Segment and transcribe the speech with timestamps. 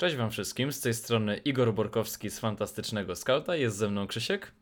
[0.00, 4.52] Cześć Wam wszystkim, z tej strony Igor Borkowski z Fantastycznego Skauta, jest ze mną Krzysiek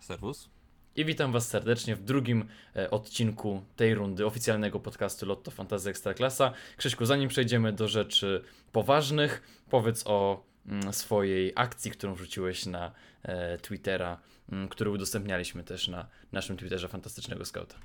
[0.00, 0.48] Serwus.
[0.96, 6.52] i witam Was serdecznie w drugim e, odcinku tej rundy oficjalnego podcastu Lotto Fantasy Ekstraklasa.
[6.76, 12.92] Krzyśku, zanim przejdziemy do rzeczy poważnych, powiedz o mm, swojej akcji, którą wrzuciłeś na
[13.22, 14.20] e, Twittera,
[14.52, 17.76] mm, który udostępnialiśmy też na naszym Twitterze Fantastycznego Skauta.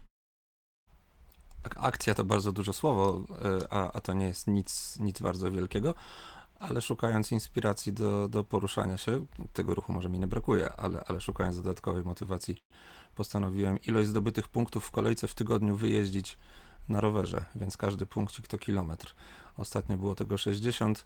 [1.64, 3.26] Ak- Akcja to bardzo duże słowo,
[3.62, 5.96] y, a, a to nie jest nic, nic bardzo wielkiego,
[6.60, 11.22] ale szukając inspiracji do, do poruszania się, tego ruchu może mi nie brakuje, ale, ale
[11.22, 12.64] szukając dodatkowej motywacji,
[13.16, 16.38] postanowiłem ilość zdobytych punktów w kolejce w tygodniu wyjeździć
[16.90, 19.16] na rowerze, więc każdy punkcik to kilometr.
[19.58, 21.04] Ostatnio było tego 60,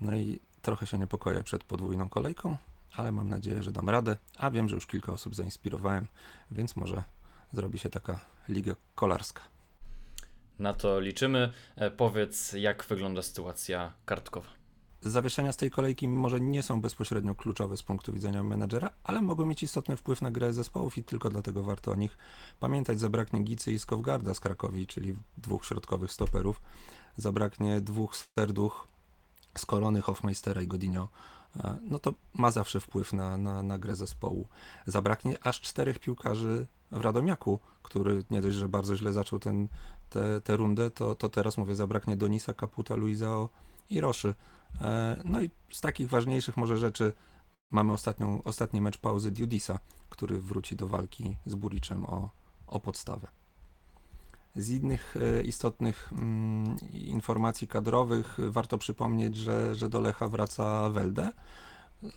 [0.00, 2.56] no i trochę się niepokoję przed podwójną kolejką,
[2.92, 6.06] ale mam nadzieję, że dam radę, a wiem, że już kilka osób zainspirowałem,
[6.50, 7.04] więc może
[7.52, 9.42] zrobi się taka liga kolarska.
[10.58, 11.52] Na to liczymy.
[11.76, 14.61] E, powiedz, jak wygląda sytuacja kartkowa.
[15.02, 19.46] Zawieszenia z tej kolejki może nie są bezpośrednio kluczowe z punktu widzenia menedżera, ale mogą
[19.46, 22.18] mieć istotny wpływ na grę zespołów i tylko dlatego warto o nich
[22.60, 23.00] pamiętać.
[23.00, 26.62] Zabraknie Gicy i Skowgarda z Krakowi, czyli dwóch środkowych stoperów.
[27.16, 28.88] Zabraknie dwóch serduch
[29.58, 31.08] z Korony, Hofmeistera i Godinho.
[31.56, 34.48] E, No to ma zawsze wpływ na, na, na grę zespołu.
[34.86, 39.66] Zabraknie aż czterech piłkarzy w Radomiaku, który nie dość, że bardzo źle zaczął tę
[40.44, 43.48] te, rundę, to, to teraz mówię, zabraknie Donisa, Kaputa, Luizao
[43.90, 44.34] i Roszy.
[44.80, 47.12] E, No i z takich ważniejszych może rzeczy
[47.70, 52.30] mamy ostatnią, ostatni mecz pauzy Diudisa, który wróci do walki z Buriczem o,
[52.66, 53.28] o podstawę.
[54.56, 61.32] Z innych e, istotnych mm, informacji kadrowych warto przypomnieć, że, że do Lecha wraca Welde.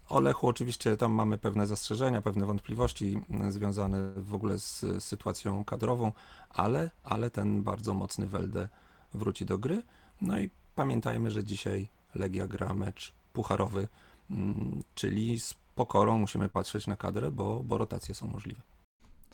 [0.09, 5.66] O Lechu oczywiście tam mamy pewne zastrzeżenia, pewne wątpliwości mm, związane w ogóle z sytuacją
[5.66, 6.12] kadrową,
[6.50, 8.69] ale, ale ten bardzo mocny Welde
[9.14, 9.84] wróci do gry.
[10.22, 13.88] No i pamiętajmy, że dzisiaj Legia gra mecz pucharowy,
[14.31, 18.62] mm, czyli z pokorą musimy patrzeć na kadrę, bo, bo rotacje są możliwe.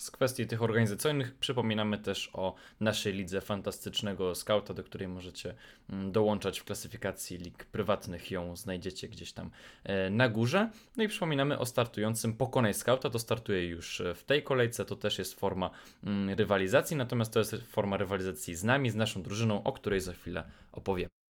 [0.02, 5.56] Z kwestii tych organizacyjnych przypominamy też o naszej lidze fantastycznego skauta, do której możecie
[5.90, 8.31] mm, dołączać w klasyfikacji lig prywatnych.
[8.31, 9.50] Ją znajdziecie gdzieś tam
[9.84, 10.70] e, na górze.
[10.97, 13.09] No i przypominamy o startującym Pokonaj Skauta.
[13.09, 14.86] To startuje już e, w tej kolejce.
[14.86, 15.70] To też jest forma
[16.03, 20.14] mm, rywalizacji, natomiast to jest forma rywalizacji z nami, z naszą drużyną, o której za
[20.14, 21.21] chwilę opowiem.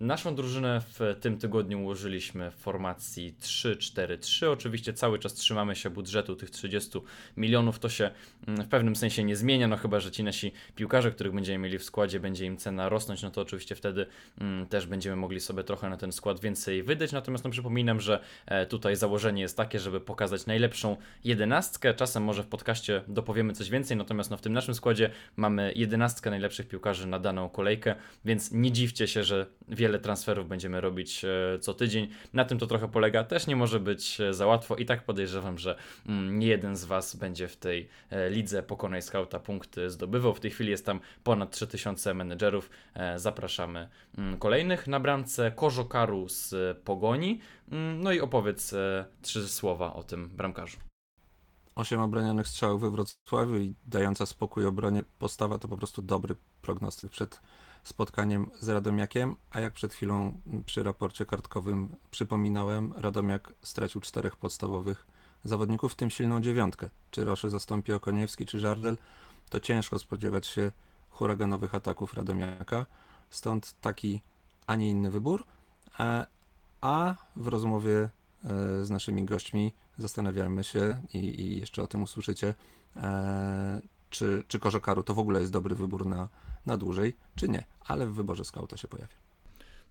[0.00, 4.46] Naszą drużynę w tym tygodniu ułożyliśmy w formacji 3-4-3.
[4.46, 6.98] Oczywiście cały czas trzymamy się budżetu tych 30
[7.36, 7.78] milionów.
[7.78, 8.10] To się
[8.46, 11.78] mm, w pewnym sensie nie zmienia, no chyba, że ci nasi piłkarze, których będziemy mieli
[11.78, 14.06] w składzie, będzie im cena rosnąć, no to oczywiście wtedy
[14.40, 17.12] mm, też będziemy mogli sobie trochę na ten skład więcej wydać.
[17.12, 21.94] Natomiast no, przypominam, że e, tutaj założenie jest takie, żeby pokazać najlepszą jedenastkę.
[21.94, 26.30] Czasem może w podcaście dopowiemy coś więcej, natomiast no, w tym naszym składzie mamy jedenastkę
[26.30, 31.58] najlepszych piłkarzy na daną kolejkę, więc nie dziwcie się, że wiele transferów będziemy robić e,
[31.58, 32.08] co tydzień.
[32.32, 33.24] Na tym to trochę polega.
[33.24, 36.84] Też nie może być e, za łatwo i tak podejrzewam, że mm, nie jeden z
[36.84, 40.34] Was będzie w tej e, lidze Pokonaj Scouta punkty zdobywał.
[40.34, 42.70] W tej chwili jest tam ponad 3000 menedżerów.
[43.16, 43.88] Zapraszamy
[44.18, 44.86] mm, kolejnych.
[44.86, 46.54] Na bramce Kożokaru z
[46.84, 47.40] Pogoni.
[47.72, 48.74] Mm, No i opowiedz
[49.22, 50.76] trzy słowa o tym bramkarzu.
[51.74, 57.10] Osiem obronionych strzałów we Wrocławiu i dająca spokój obronie postawa to po prostu dobry prognostyk
[57.10, 57.40] przed
[57.86, 65.06] spotkaniem z Radomiakiem, a jak przed chwilą przy raporcie kartkowym przypominałem, Radomiak stracił czterech podstawowych
[65.44, 66.90] zawodników, w tym silną dziewiątkę.
[67.10, 68.98] Czy Roszy zastąpi Okoniewski, czy Żardel,
[69.50, 70.72] to ciężko spodziewać się
[71.10, 72.86] huraganowych ataków Radomiaka,
[73.30, 74.22] stąd taki,
[74.66, 75.44] a nie inny wybór.
[75.98, 76.26] A,
[76.80, 82.54] a w rozmowie e, z naszymi gośćmi zastanawiamy się i, i jeszcze o tym usłyszycie,
[82.96, 83.80] e,
[84.10, 86.28] czy, czy Korzokaru to w ogóle jest dobry wybór na,
[86.66, 89.14] na dłużej, czy nie, ale w wyborze skauta się pojawi.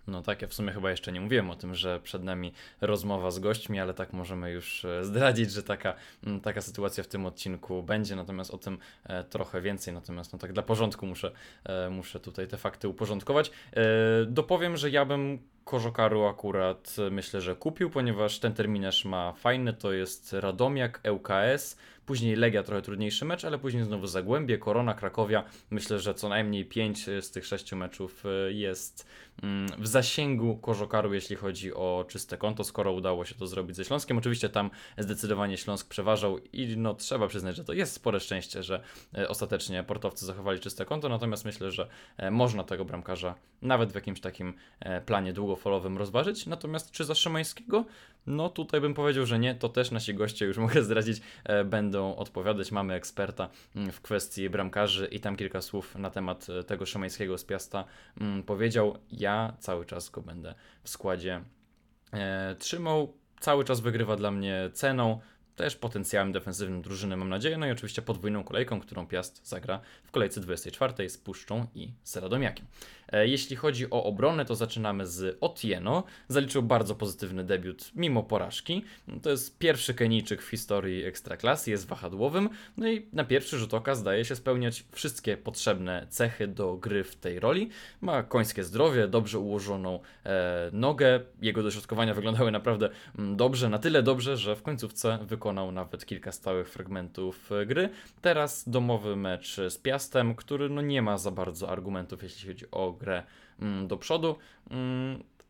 [0.07, 3.31] No tak, ja w sumie chyba jeszcze nie mówiłem o tym, że przed nami rozmowa
[3.31, 5.93] z gośćmi, ale tak możemy już e, zdradzić, że taka,
[6.23, 10.39] m, taka sytuacja w tym odcinku będzie, natomiast o tym e, trochę więcej, natomiast no
[10.39, 11.31] tak dla porządku muszę,
[11.63, 13.51] e, muszę tutaj te fakty uporządkować.
[14.27, 19.93] Dopowiem, że ja bym Korzokaru akurat myślę, że kupił, ponieważ ten terminarz ma fajny, to
[19.93, 25.43] jest Radomiak, ŁKS, później Legia trochę trudniejszy mecz, ale później znowu Zagłębie, Korona, Krakowia.
[25.69, 29.07] Myślę, że co najmniej 5 z tych 6 meczów e, jest
[29.43, 33.85] mm, w zasięgu Korzokaru, jeśli chodzi o czyste konto, skoro udało się to zrobić ze
[33.85, 34.17] Śląskiem.
[34.17, 38.83] Oczywiście tam zdecydowanie Śląsk przeważał i no trzeba przyznać, że to jest spore szczęście, że
[39.17, 41.87] e, ostatecznie portowcy zachowali czyste konto, natomiast myślę, że
[42.17, 46.45] e, można tego bramkarza nawet w jakimś takim e, planie długofalowym rozważyć.
[46.45, 47.85] Natomiast czy za Szymańskiego?
[48.27, 52.15] No tutaj bym powiedział, że nie, to też nasi goście, już mogę zdradzić, e, będą
[52.15, 52.71] odpowiadać.
[52.71, 57.37] Mamy eksperta mm, w kwestii bramkarzy i tam kilka słów na temat e, tego Szymańskiego
[57.37, 57.85] z Piasta
[58.21, 58.97] mm, powiedział.
[59.11, 61.41] Ja cały czas go będę w składzie
[62.59, 63.13] trzymał.
[63.39, 65.19] Cały czas wygrywa dla mnie ceną
[65.55, 67.57] też potencjałem defensywnym drużyny, mam nadzieję.
[67.57, 72.17] No i oczywiście podwójną kolejką, którą Piast zagra w kolejce 24 z Puszczą i z
[72.17, 72.65] Radomiakiem.
[73.11, 76.03] E, jeśli chodzi o obronę, to zaczynamy z Otieno.
[76.27, 78.83] Zaliczył bardzo pozytywny debiut mimo porażki.
[79.21, 82.49] To jest pierwszy Kenijczyk w historii Ekstraklasy, jest wahadłowym.
[82.77, 87.15] No i na pierwszy rzut oka zdaje się spełniać wszystkie potrzebne cechy do gry w
[87.15, 87.69] tej roli.
[88.01, 91.19] Ma końskie zdrowie, dobrze ułożoną e, nogę.
[91.41, 96.31] Jego dośrodkowania wyglądały naprawdę mm, dobrze, na tyle dobrze, że w końcówce wykonał nawet kilka
[96.31, 97.89] stałych fragmentów e, gry.
[98.21, 102.94] Teraz domowy mecz z Piastem, który no nie ma za bardzo argumentów, jeśli chodzi o
[102.95, 103.23] grę
[103.59, 104.35] mm, do przodu.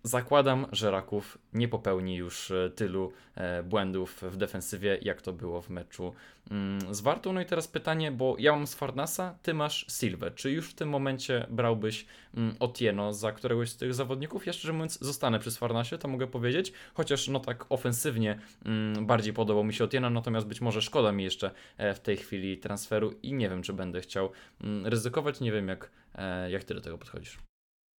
[0.06, 5.34] Mm, zakładam, że Raków nie popełni już e, tylu e, błędów w defensywie, jak to
[5.34, 6.14] było w meczu
[6.52, 7.34] mm, z Wartą.
[7.34, 10.32] No i teraz pytanie, bo ja mam z Farnasa, ty masz Silwę.
[10.32, 12.06] Czy już w tym momencie brałbyś
[12.60, 14.46] Otieno za któregoś z tych zawodników?
[14.46, 18.40] Ja szczerze mówiąc zostanę przy Farnasie, to mogę powiedzieć, chociaż no tak ofensywnie
[19.02, 22.58] bardziej podobał mi się Otieno, natomiast być może szkoda mi jeszcze e, w tej chwili
[22.58, 24.32] transferu i nie wiem, czy będę chciał
[24.84, 25.92] ryzykować, nie wiem jak,
[26.50, 27.38] jak ty do tego podchodzisz.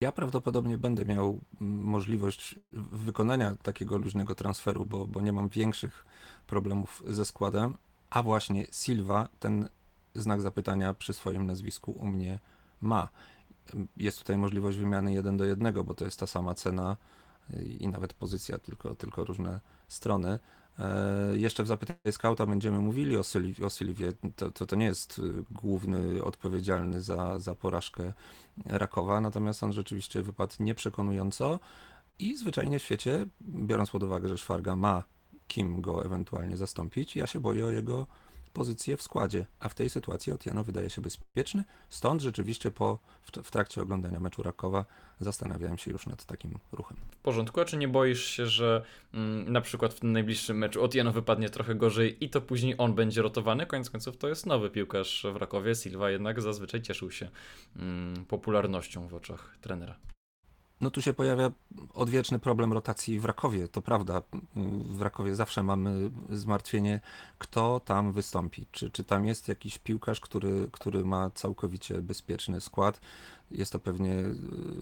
[0.01, 2.59] Ja prawdopodobnie będę miał mm, możliwość
[2.93, 6.07] wykonania takiego luźnego transferu, bo, bo nie mam większych
[6.47, 7.77] problemów ze składem,
[8.11, 9.69] a właśnie Silva ten
[10.15, 12.39] znak zapytania przy swoim nazwisku u mnie
[12.81, 13.09] ma.
[13.97, 16.97] Jest tutaj możliwość wymiany jeden do jednego, bo to jest ta sama cena
[17.79, 20.39] i nawet pozycja, tylko, tylko różne strony.
[20.79, 23.23] E, jeszcze w zapytaniu skauta będziemy mówili o,
[23.65, 24.13] o Sylwie.
[24.37, 28.13] To, to, to nie jest y, główny odpowiedzialny za, za porażkę
[28.67, 31.61] Rakowa, natomiast on rzeczywiście wypadł nieprzekonująco
[32.19, 35.05] i zwyczajnie w świecie, biorąc pod uwagę, że Szwarga ma
[35.49, 38.07] kim go ewentualnie zastąpić, ja się boję o jego
[38.57, 43.43] pozycję w składzie, a w tej sytuacji Otieno wydaje się bezpieczny, stąd rzeczywiście po, w,
[43.43, 44.85] w trakcie oglądania meczu Rakowa
[45.21, 46.97] zastanawiałem się już nad takim ruchem.
[47.11, 50.85] W porządku, a czy nie boisz się, że mm, na przykład w tym najbliższym meczu
[50.85, 53.67] Otieno wypadnie trochę gorzej i to później on będzie rotowany?
[53.67, 57.29] Koniec końców to jest nowy piłkarz w Rakowie, Silva jednak zazwyczaj cieszył się
[57.77, 59.97] mm, popularnością w oczach trenera.
[60.81, 61.51] No tu się pojawia
[61.95, 64.23] odwieczny problem rotacji w Rakowie, to prawda.
[64.91, 67.01] W Rakowie zawsze mamy zmartwienie,
[67.39, 68.67] kto tam wystąpi.
[68.73, 73.01] Czy, czy tam jest jakiś piłkarz, który, który ma całkowicie bezpieczny skład.
[73.51, 74.23] Jest to pewnie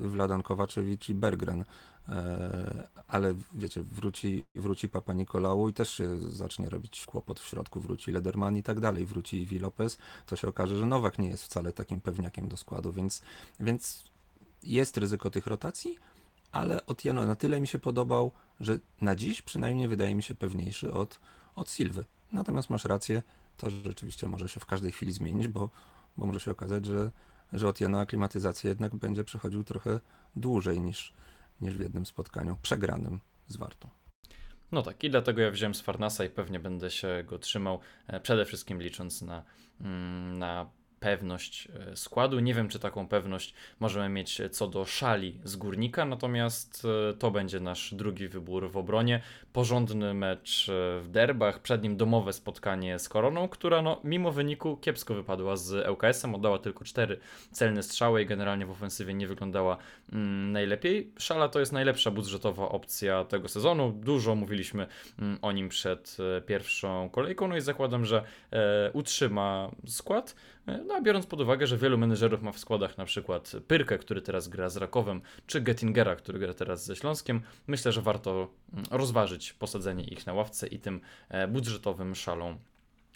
[0.00, 1.64] Wladan Kowaczewicz i Bergren.
[2.08, 7.80] E, ale wiecie, wróci, wróci Papa Nikolału i też się zacznie robić kłopot w środku,
[7.80, 11.44] wróci Lederman i tak dalej, wróci Iwi Lopez, to się okaże, że Nowak nie jest
[11.44, 13.22] wcale takim pewniakiem do składu, więc,
[13.60, 14.13] więc
[14.64, 15.98] jest ryzyko tych rotacji,
[16.52, 20.92] ale Otieno na tyle mi się podobał, że na dziś przynajmniej wydaje mi się pewniejszy
[20.92, 21.20] od,
[21.54, 22.04] od Silwy.
[22.32, 23.22] Natomiast masz rację,
[23.56, 25.70] to rzeczywiście może się w każdej chwili zmienić, bo,
[26.16, 27.10] bo może się okazać, że,
[27.52, 30.00] że Otieno aklimatyzację jednak będzie przechodził trochę
[30.36, 31.12] dłużej niż,
[31.60, 33.88] niż w jednym spotkaniu przegranym z Wartą.
[34.72, 38.20] No tak, i dlatego ja wziąłem z Farnasa i pewnie będę się go trzymał, e,
[38.20, 39.42] przede wszystkim licząc na,
[39.80, 40.70] mm, na
[41.04, 42.40] pewność e, składu.
[42.40, 47.30] Nie wiem, czy taką pewność możemy mieć co do szali z górnika, natomiast e, to
[47.30, 49.20] będzie nasz drugi wybór w obronie.
[49.52, 54.76] Porządny mecz e, w derbach, przed nim domowe spotkanie z Koroną, która no, mimo wyniku
[54.76, 57.18] kiepsko wypadła z ŁKS-em, oddała tylko cztery
[57.52, 59.76] celne strzały i generalnie w ofensywie nie wyglądała
[60.12, 61.12] mm, najlepiej.
[61.18, 63.92] Szala to jest najlepsza budżetowa opcja tego sezonu.
[63.92, 64.86] Dużo mówiliśmy
[65.18, 70.34] mm, o nim przed pierwszą kolejką, no i zakładam, że e, utrzyma skład.
[70.66, 74.22] No a biorąc pod uwagę, że wielu menedżerów ma w składach na przykład Pyrkę, który
[74.22, 78.84] teraz gra z Rakowem, czy Gettingera, który gra teraz ze Śląskiem, myślę, że warto mm,
[78.90, 82.58] rozważyć posadzenie ich na ławce i tym e, budżetowym szalą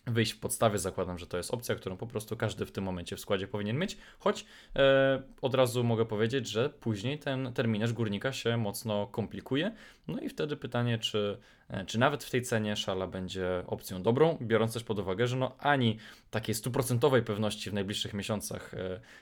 [0.07, 0.79] wyjść w podstawie.
[0.79, 3.79] Zakładam, że to jest opcja, którą po prostu każdy w tym momencie w składzie powinien
[3.79, 4.45] mieć, choć
[4.77, 9.75] e, od razu mogę powiedzieć, że później ten terminarz górnika się mocno komplikuje.
[10.09, 11.39] No i wtedy pytanie, czy
[11.87, 15.57] czy nawet w tej cenie szala będzie opcją dobrą, biorąc też pod uwagę, że no
[15.59, 15.99] ani
[16.31, 18.75] takiej stuprocentowej pewności w najbliższych miesiącach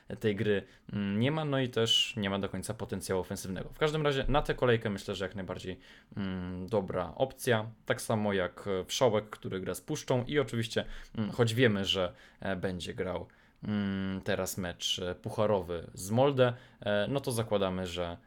[0.07, 0.63] e, tej gry
[0.93, 3.69] mm, nie ma, no i też nie ma do końca potencjału ofensywnego.
[3.69, 5.79] W każdym razie na tę kolejkę myślę, że jak najbardziej
[6.17, 10.85] mm, dobra opcja, tak samo jak Wszołek, który gra z Puszczą i oczywiście,
[11.17, 13.27] mm, choć wiemy, że e, będzie grał
[14.23, 16.53] teraz mecz pucharowy z Molde,
[17.07, 18.17] no to zakładamy, że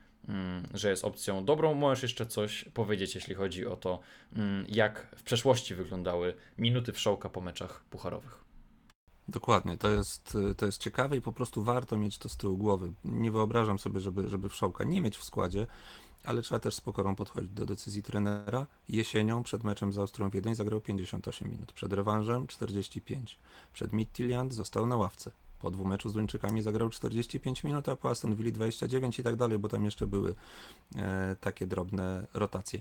[0.75, 1.75] że jest opcją dobrą.
[1.75, 4.00] Możesz jeszcze coś powiedzieć, jeśli chodzi o to,
[4.37, 8.44] mm, jak w przeszłości wyglądały minuty wszołka po meczach pucharowych.
[9.28, 12.92] Dokładnie, to jest, to jest ciekawe i po prostu warto mieć to z tyłu głowy.
[13.04, 15.66] Nie wyobrażam sobie, żeby, żeby wszołka nie mieć w składzie,
[16.25, 18.66] ale trzeba też z pokorą podchodzić do decyzji trenera.
[18.88, 23.38] Jesienią przed meczem z Austrią Wiedeń zagrał 58 minut, przed rewanżem 45.
[23.72, 25.30] Przed Midtjylland został na ławce.
[25.61, 29.59] Po dwumeczu z Duńczykami zagrał 45 minut, a po Aston Villa 29 i tak dalej,
[29.59, 30.35] bo tam jeszcze były
[30.97, 32.81] e, takie drobne rotacje.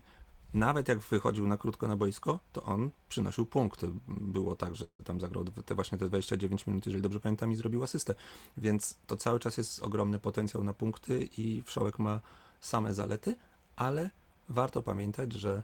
[0.53, 3.91] Nawet jak wychodził na krótko na boisko, to on przynosił punkty.
[4.07, 7.83] Było tak, że tam zagrał te właśnie te 29 minut, jeżeli dobrze pamiętam, i zrobił
[7.83, 8.15] asystę.
[8.57, 12.19] Więc to cały czas jest ogromny potencjał na punkty i Wszołek ma
[12.59, 13.36] same zalety,
[13.75, 14.09] ale
[14.50, 15.63] warto pamiętać, że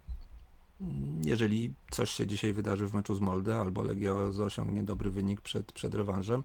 [1.25, 4.13] jeżeli coś się dzisiaj wydarzy w meczu z Molde, albo Legia
[4.45, 6.43] osiągnie dobry wynik przed, przed rewanżem,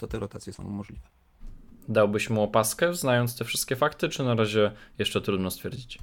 [0.00, 1.08] to te rotacje są możliwe.
[1.88, 5.98] Dałbyś mu opaskę, znając te wszystkie fakty, czy na razie jeszcze trudno stwierdzić?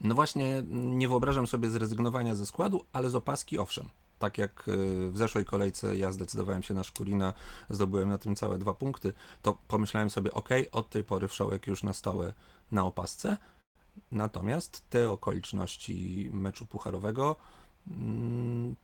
[0.00, 3.88] No właśnie, nie wyobrażam sobie zrezygnowania ze składu, ale z opaski owszem.
[4.18, 7.32] Tak jak y, w zeszłej kolejce ja zdecydowałem się na Szkurina,
[7.70, 9.12] zdobyłem na tym całe dwa punkty,
[9.42, 12.32] to pomyślałem sobie, ok, od tej pory Wszołek już na stałe
[12.72, 13.36] na opasce.
[14.12, 17.36] Natomiast te okoliczności meczu pucharowego
[17.90, 18.76] mm,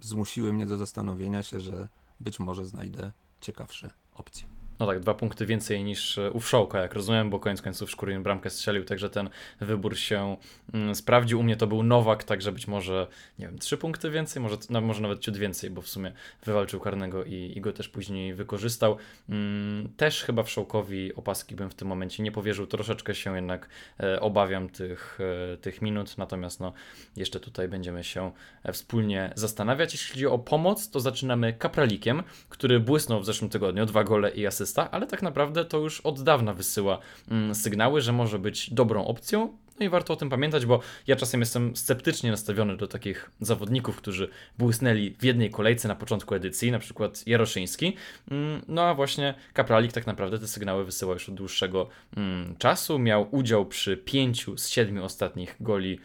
[0.00, 1.88] zmusiły mnie do zastanowienia się, że
[2.20, 4.57] być może znajdę ciekawsze opcje.
[4.80, 8.50] No tak, dwa punkty więcej niż u Wszołka, jak rozumiem, bo koniec końców Szkurin bramkę
[8.50, 9.30] strzelił, także ten
[9.60, 10.36] wybór się
[10.74, 11.40] mm, sprawdził.
[11.40, 13.06] U mnie to był Nowak, także być może,
[13.38, 16.12] nie wiem, trzy punkty więcej, może, no, może nawet ciut więcej, bo w sumie
[16.44, 18.96] wywalczył karnego i, i go też później wykorzystał.
[19.28, 23.68] Mm, też chyba Wszołkowi opaski bym w tym momencie nie powierzył, troszeczkę się jednak
[24.00, 25.18] e, obawiam tych,
[25.52, 26.72] e, tych minut, natomiast no,
[27.16, 28.32] jeszcze tutaj będziemy się
[28.62, 29.92] e, wspólnie zastanawiać.
[29.92, 34.40] Jeśli chodzi o pomoc, to zaczynamy Kapralikiem, który błysnął w zeszłym tygodniu, dwa gole i
[34.68, 36.98] asysta ale tak naprawdę to już od dawna wysyła
[37.30, 39.58] mm, sygnały, że może być dobrą opcją.
[39.80, 43.96] No i warto o tym pamiętać, bo ja czasem jestem sceptycznie nastawiony do takich zawodników,
[43.96, 47.96] którzy błysnęli w jednej kolejce na początku edycji, na przykład Jaroszyński.
[48.30, 52.98] Mm, no a właśnie Kapralik tak naprawdę te sygnały wysyła już od dłuższego mm, czasu.
[52.98, 56.00] Miał udział przy pięciu z siedmiu ostatnich goli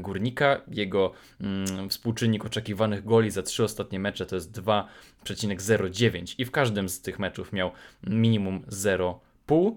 [0.00, 0.60] Górnika.
[0.68, 1.12] Jego
[1.88, 7.18] współczynnik oczekiwanych goli za trzy ostatnie mecze to jest 2,09 i w każdym z tych
[7.18, 7.70] meczów miał
[8.06, 9.74] minimum 0,5.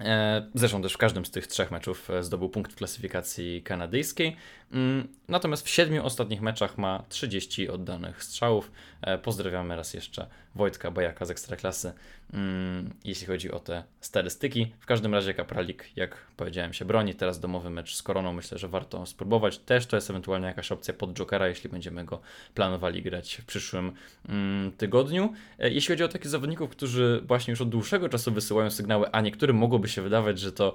[0.00, 4.36] E, zresztą też w każdym z tych trzech meczów e, zdobył punkt w klasyfikacji kanadyjskiej.
[4.72, 8.70] Mm, natomiast w siedmiu ostatnich meczach ma 30 oddanych strzałów.
[9.02, 10.26] E, pozdrawiamy raz jeszcze
[10.56, 11.92] Wojtka Bajaka z Ekstraklasy,
[12.32, 14.72] mm, jeśli chodzi o te statystyki.
[14.80, 17.14] W każdym razie Kapralik, jak powiedziałem, się broni.
[17.14, 19.58] Teraz domowy mecz z Koroną myślę, że warto spróbować.
[19.58, 22.20] Też to jest ewentualnie jakaś opcja pod Jokera, jeśli będziemy go
[22.54, 23.92] planowali grać w przyszłym
[24.28, 25.32] mm, tygodniu.
[25.58, 29.56] Jeśli chodzi o takich zawodników, którzy właśnie już od dłuższego czasu wysyłają sygnały, a niektórym
[29.56, 30.74] mogłoby się wydawać, że to,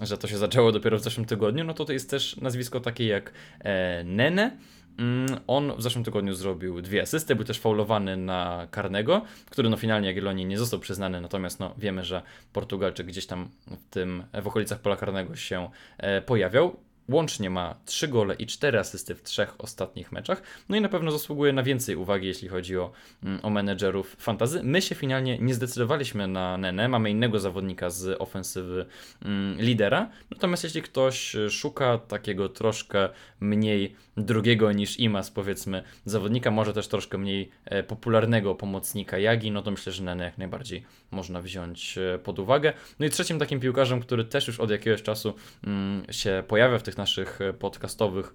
[0.00, 3.06] że to się zaczęło dopiero w zeszłym tygodniu, no to to jest też nazwisko takie
[3.06, 4.56] jak e, Nene.
[4.98, 9.76] Mm, on w zeszłym tygodniu zrobił dwie asysty, był też faulowany na karnego, który no
[9.76, 12.22] finalnie Jagiellonii nie został przyznany, natomiast no wiemy, że
[12.52, 16.76] Portugalczyk gdzieś tam w tym, w okolicach pola karnego się e, pojawiał.
[17.08, 20.42] Łącznie ma 3 gole i 4 asysty w trzech ostatnich meczach.
[20.68, 24.60] No i na pewno zasługuje na więcej uwagi, jeśli chodzi o, mm, o menedżerów fantazy.
[24.62, 28.86] My się finalnie nie zdecydowaliśmy na Nene, mamy innego zawodnika z ofensywy
[29.22, 30.10] mm, lidera.
[30.30, 33.08] Natomiast jeśli ktoś szuka takiego troszkę
[33.40, 39.62] mniej drugiego niż Imas, powiedzmy, zawodnika, może też troszkę mniej e, popularnego pomocnika Jagi, no
[39.62, 42.72] to myślę, że Nene jak najbardziej można wziąć e, pod uwagę.
[43.00, 45.34] No i trzecim takim piłkarzem, który też już od jakiegoś czasu
[45.64, 48.34] mm, się pojawia w tych naszych e, podcastowych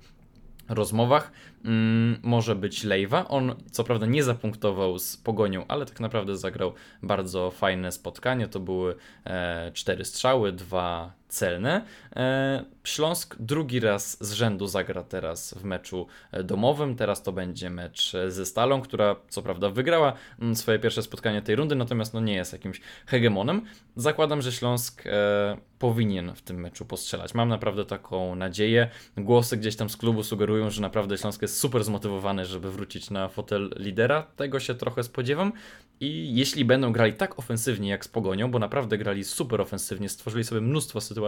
[0.70, 1.32] rozmowach
[1.66, 3.28] mm, może być Lejwa.
[3.28, 8.48] On co prawda nie zapunktował z Pogonią, ale tak naprawdę zagrał bardzo fajne spotkanie.
[8.48, 11.86] To były e, cztery strzały, dwa celne.
[12.16, 16.96] E, Śląsk drugi raz z rzędu zagra teraz w meczu e, domowym.
[16.96, 21.56] Teraz to będzie mecz ze Stalą, która co prawda wygrała mm, swoje pierwsze spotkanie tej
[21.56, 23.66] rundy, natomiast no nie jest jakimś hegemonem.
[23.96, 27.34] Zakładam, że Śląsk e, powinien w tym meczu postrzelać.
[27.34, 28.90] Mam naprawdę taką nadzieję.
[29.18, 33.28] Głosy gdzieś tam z klubu sugerują, że naprawdę Śląsk jest super zmotywowany, żeby wrócić na
[33.28, 34.24] fotel lidera.
[34.36, 35.54] Tego się trochę spodziewam.
[36.00, 40.44] I jeśli będą grali tak ofensywnie jak z Pogonią, bo naprawdę grali super ofensywnie, stworzyli
[40.44, 41.21] sobie mnóstwo sytuacji,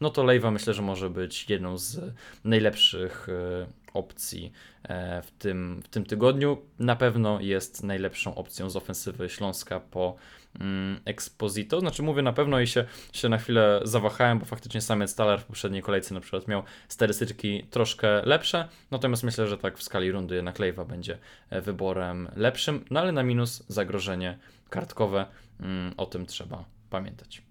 [0.00, 2.00] no to Lejwa myślę, że może być jedną z
[2.44, 3.66] najlepszych e,
[3.96, 4.52] opcji
[4.82, 6.62] e, w tym, w tym tygodniu.
[6.78, 10.16] Na pewno jest najlepszą opcją z ofensywy Śląska po
[10.60, 11.80] mm, Exposito.
[11.80, 15.44] Znaczy mówię na pewno i się, się na chwilę zawahałem, bo faktycznie samiec Stalar w
[15.44, 20.34] poprzedniej kolejce na przykład miał statystyki troszkę lepsze, natomiast myślę, że tak w skali rundy
[20.34, 21.18] jednak Lejwa będzie
[21.50, 24.38] e, wyborem lepszym, no ale na minus zagrożenie
[24.70, 25.26] kartkowe,
[25.60, 27.42] mm, o tym trzeba pamiętać.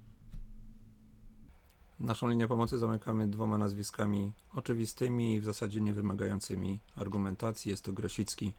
[2.00, 7.72] Naszą linię pomocy zamykamy dwoma nazwiskami oczywistymi i w zasadzie nie wymagającymi argumentacji.
[7.72, 8.54] Jest to Grosicki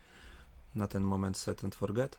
[0.75, 2.19] na ten moment set and forget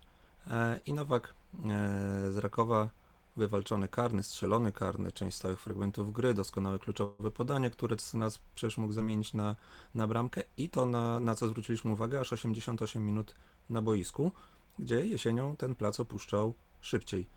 [0.52, 2.90] e, i Nowak e, z Rakowa
[3.38, 8.94] wywalczony karny, strzelony karny, część stałych fragmentów gry, doskonałe kluczowe podanie, które nas przecież mógł
[8.94, 9.56] zamienić na,
[9.96, 13.36] na bramkę i to na, na co zwróciliśmy uwagę, aż 88 minut
[13.70, 14.32] na boisku,
[14.80, 17.28] gdzie jesienią ten plac opuszczał szybciej.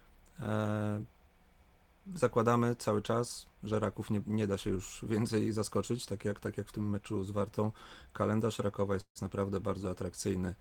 [2.15, 6.59] Zakładamy cały czas, że Raków nie, nie da się już więcej zaskoczyć, tak jak, tak
[6.59, 7.73] jak w tym meczu z Wartą.
[8.13, 10.55] Kalendarz Rakowa jest naprawdę bardzo atrakcyjny.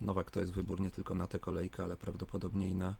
[0.00, 2.94] Nowak to jest wybór nie tylko na tę kolejkę, ale prawdopodobnie i na,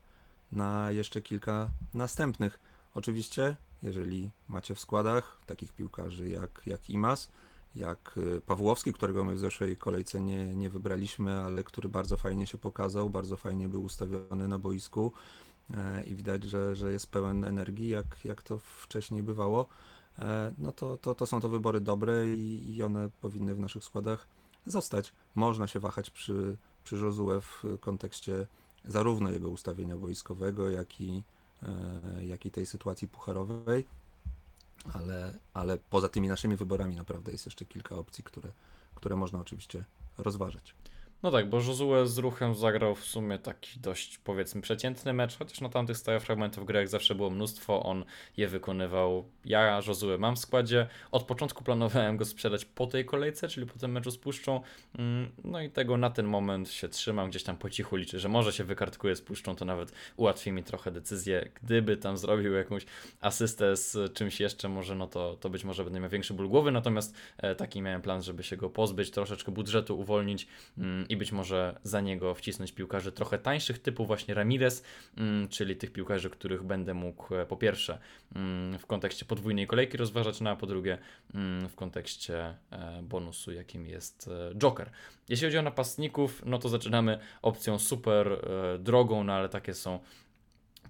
[0.52, 2.58] na jeszcze kilka następnych.
[2.94, 7.28] Oczywiście, jeżeli macie w składach takich piłkarzy jak, jak Imas,
[7.74, 12.46] jak y, Pawłowski, którego my w zeszłej kolejce nie, nie wybraliśmy, ale który bardzo fajnie
[12.46, 15.12] się pokazał, bardzo fajnie był ustawiony na boisku
[16.06, 19.66] i widać, że, że jest pełen energii, jak, jak to wcześniej bywało,
[20.18, 23.84] e, no to, to, to są to wybory dobre i, i one powinny w naszych
[23.84, 24.26] składach
[24.66, 25.12] zostać.
[25.34, 28.46] Można się wahać przy, przy Josue w kontekście
[28.84, 31.22] zarówno jego ustawienia wojskowego, jak i,
[31.62, 33.84] e, jak i tej sytuacji pucharowej,
[34.92, 38.52] ale, ale poza tymi naszymi wyborami naprawdę jest jeszcze kilka opcji, które,
[38.94, 39.84] które można oczywiście
[40.18, 40.74] rozważyć.
[41.22, 45.60] No tak, bo Josue z ruchem zagrał w sumie taki dość powiedzmy przeciętny mecz, chociaż
[45.60, 48.04] na tamtych stałych fragmentów gry jak zawsze było mnóstwo, on
[48.36, 49.24] je wykonywał.
[49.44, 50.86] Ja Josue mam w składzie.
[51.10, 54.60] Od początku planowałem go sprzedać po tej kolejce, czyli po tym meczu z Puszczą.
[54.98, 58.28] Mm, no i tego na ten moment się trzymam, gdzieś tam po cichu liczę, że
[58.28, 61.48] może się wykartkuje z Puszczą, to nawet ułatwi mi trochę decyzję.
[61.62, 62.86] Gdyby tam zrobił jakąś
[63.20, 66.70] asystę z czymś jeszcze, może no to, to być może będę miał większy ból głowy,
[66.70, 70.46] natomiast e, taki miałem plan, żeby się go pozbyć, troszeczkę budżetu uwolnić
[70.78, 74.82] mm, i być może za niego wcisnąć piłkarzy trochę tańszych, typu właśnie Ramirez,
[75.16, 77.98] mm, czyli tych piłkarzy, których będę mógł e, po pierwsze
[78.34, 80.98] mm, w kontekście podwójnej kolejki rozważać, no a po drugie
[81.34, 84.90] mm, w kontekście e, bonusu, jakim jest e, Joker.
[85.28, 88.46] Jeśli chodzi o napastników, no to zaczynamy opcją super
[88.78, 90.00] drogą, no ale takie są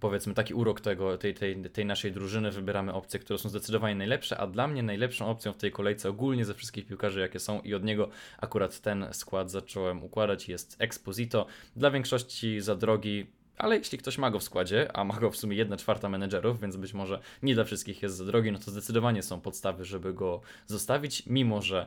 [0.03, 4.39] powiedzmy taki urok tego, tej, tej, tej naszej drużyny, wybieramy opcje, które są zdecydowanie najlepsze,
[4.39, 7.75] a dla mnie najlepszą opcją w tej kolejce ogólnie ze wszystkich piłkarzy, jakie są i
[7.75, 11.47] od niego akurat ten skład zacząłem układać, jest Exposito.
[11.77, 13.27] Dla większości za drogi
[13.59, 16.61] ale jeśli ktoś ma go w składzie, a ma go w sumie 1 czwarta menedżerów,
[16.61, 20.15] więc być może nie dla wszystkich jest za drogi, no to zdecydowanie są podstawy, żeby
[20.15, 21.87] go zostawić, mimo że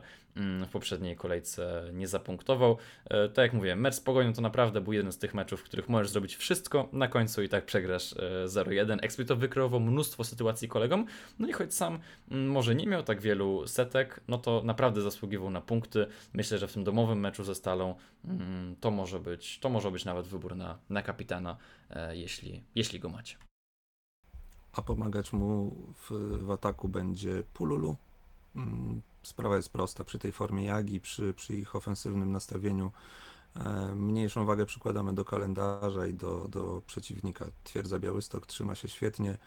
[0.66, 2.76] w poprzedniej kolejce nie zapunktował.
[3.04, 5.64] E, tak jak mówiłem, mecz z Pogonią to naprawdę był jeden z tych meczów, w
[5.64, 8.14] których możesz zrobić wszystko na końcu i tak przegrasz
[8.46, 8.92] 0-1.
[8.92, 11.06] E, Expito wykreował mnóstwo sytuacji kolegom,
[11.38, 11.98] no i choć sam
[12.30, 16.06] mm, może nie miał tak wielu setek, no to naprawdę zasługiwał na punkty.
[16.32, 17.94] Myślę, że w tym domowym meczu ze Stalą
[18.24, 21.56] mm, to może być, to może być nawet wybór na, na kapitana
[21.90, 23.36] E, jeśli, jeśli go macie.
[24.72, 26.10] A pomagać mu w,
[26.44, 27.96] w ataku będzie Pululu.
[29.26, 30.04] Sprawa jest prosta.
[30.04, 32.92] Przy tej formie Jagi, przy, przy ich ofensywnym nastawieniu,
[33.56, 37.46] e, mniejszą wagę przykładamy do kalendarza i do, do przeciwnika.
[37.64, 39.38] Twierdza Białystok trzyma się świetnie.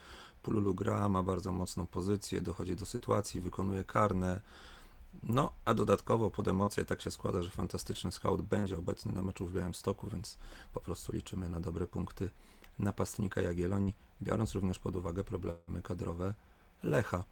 [0.44, 4.42] Pululu gra, ma bardzo mocną pozycję, dochodzi do sytuacji, wykonuje karne.
[5.24, 9.46] No, a dodatkowo pod emocje tak się składa, że fantastyczny scout będzie obecny na meczu
[9.46, 10.38] w Białymstoku, więc
[10.74, 12.30] po prostu liczymy na dobre punkty
[12.80, 16.34] napastnika Jagiellonii, biorąc również pod uwagę problemy kadrowe
[16.84, 17.24] Lecha.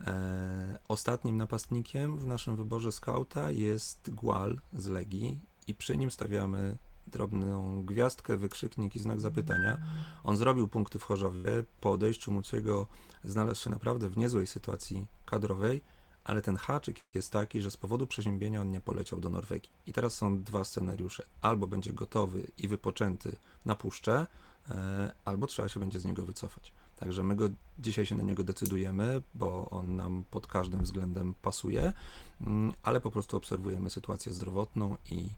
[0.00, 6.76] E, ostatnim napastnikiem w naszym wyborze skauta jest Gual z Legii i przy nim stawiamy
[7.06, 9.78] drobną gwiazdkę, wykrzyknik i znak zapytania.
[10.24, 12.86] On zrobił punkty w Chorzowie, po odejściu Muciego
[13.24, 15.82] znalazł się naprawdę w niezłej sytuacji kadrowej,
[16.24, 19.70] ale ten haczyk jest taki, że z powodu przeziębienia on nie poleciał do Norwegii.
[19.86, 21.24] I teraz są dwa scenariusze.
[21.40, 24.26] Albo będzie gotowy i wypoczęty na puszczę,
[24.70, 26.72] e, albo trzeba się będzie z niego wycofać.
[26.96, 31.92] Także my go, dzisiaj się na niego decydujemy, bo on nam pod każdym względem pasuje,
[32.40, 35.30] mm, ale po prostu obserwujemy sytuację zdrowotną i,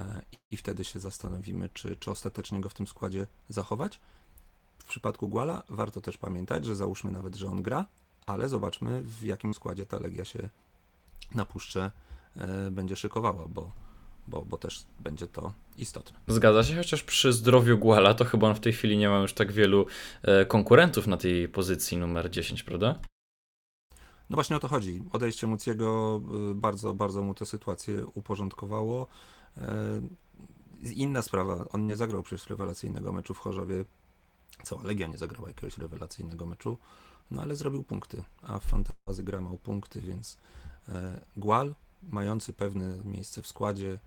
[0.00, 4.00] e, i wtedy się zastanowimy, czy, czy ostatecznie go w tym składzie zachować.
[4.78, 7.86] W przypadku Guala warto też pamiętać, że załóżmy nawet, że on gra,
[8.26, 10.48] ale zobaczmy w jakim składzie ta Legia się
[11.34, 11.90] na puszczę
[12.36, 13.72] e, będzie szykowała, bo,
[14.28, 16.18] bo, bo też będzie to istotne.
[16.28, 19.32] Zgadza się, chociaż przy zdrowiu Guala to chyba on w tej chwili nie ma już
[19.32, 19.86] tak wielu
[20.22, 22.98] e, konkurentów na tej pozycji numer 10, prawda?
[24.30, 25.02] No właśnie o to chodzi.
[25.12, 29.06] Odejście Muciego e, bardzo, bardzo mu tę sytuację uporządkowało.
[30.82, 33.84] Inna sprawa, on nie zagrał przecież rewelacyjnego meczu w Chorzowie.
[34.62, 36.78] Cała Legia nie zagrała jakiegoś rewelacyjnego meczu.
[37.30, 40.38] No ale zrobił punkty, a w fantazy gra mał punkty, więc
[40.88, 43.98] e, Gual, mający pewne miejsce w składzie,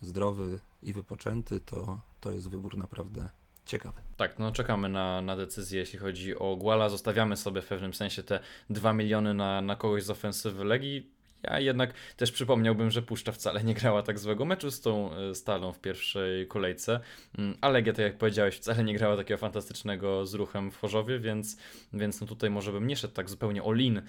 [0.00, 3.28] zdrowy i wypoczęty, to, to jest wybór naprawdę
[3.66, 4.00] ciekawy.
[4.16, 6.88] Tak, no czekamy na, na decyzję, jeśli chodzi o Guala.
[6.88, 11.10] Zostawiamy sobie w pewnym sensie te 2 miliony na, na kogoś z ofensywy Legii
[11.42, 15.34] Ja jednak też przypomniałbym, że Puszcza wcale nie grała tak złego meczu z tą e,
[15.34, 17.00] Stalą w pierwszej kolejce,
[17.38, 21.18] Mm, a Legia, tak jak powiedziałeś, wcale nie grała takiego fantastycznego z ruchem w Chorzowie,
[21.18, 21.56] więc,
[21.92, 24.02] więc no tutaj może bym nie szedł tak zupełnie all-in e,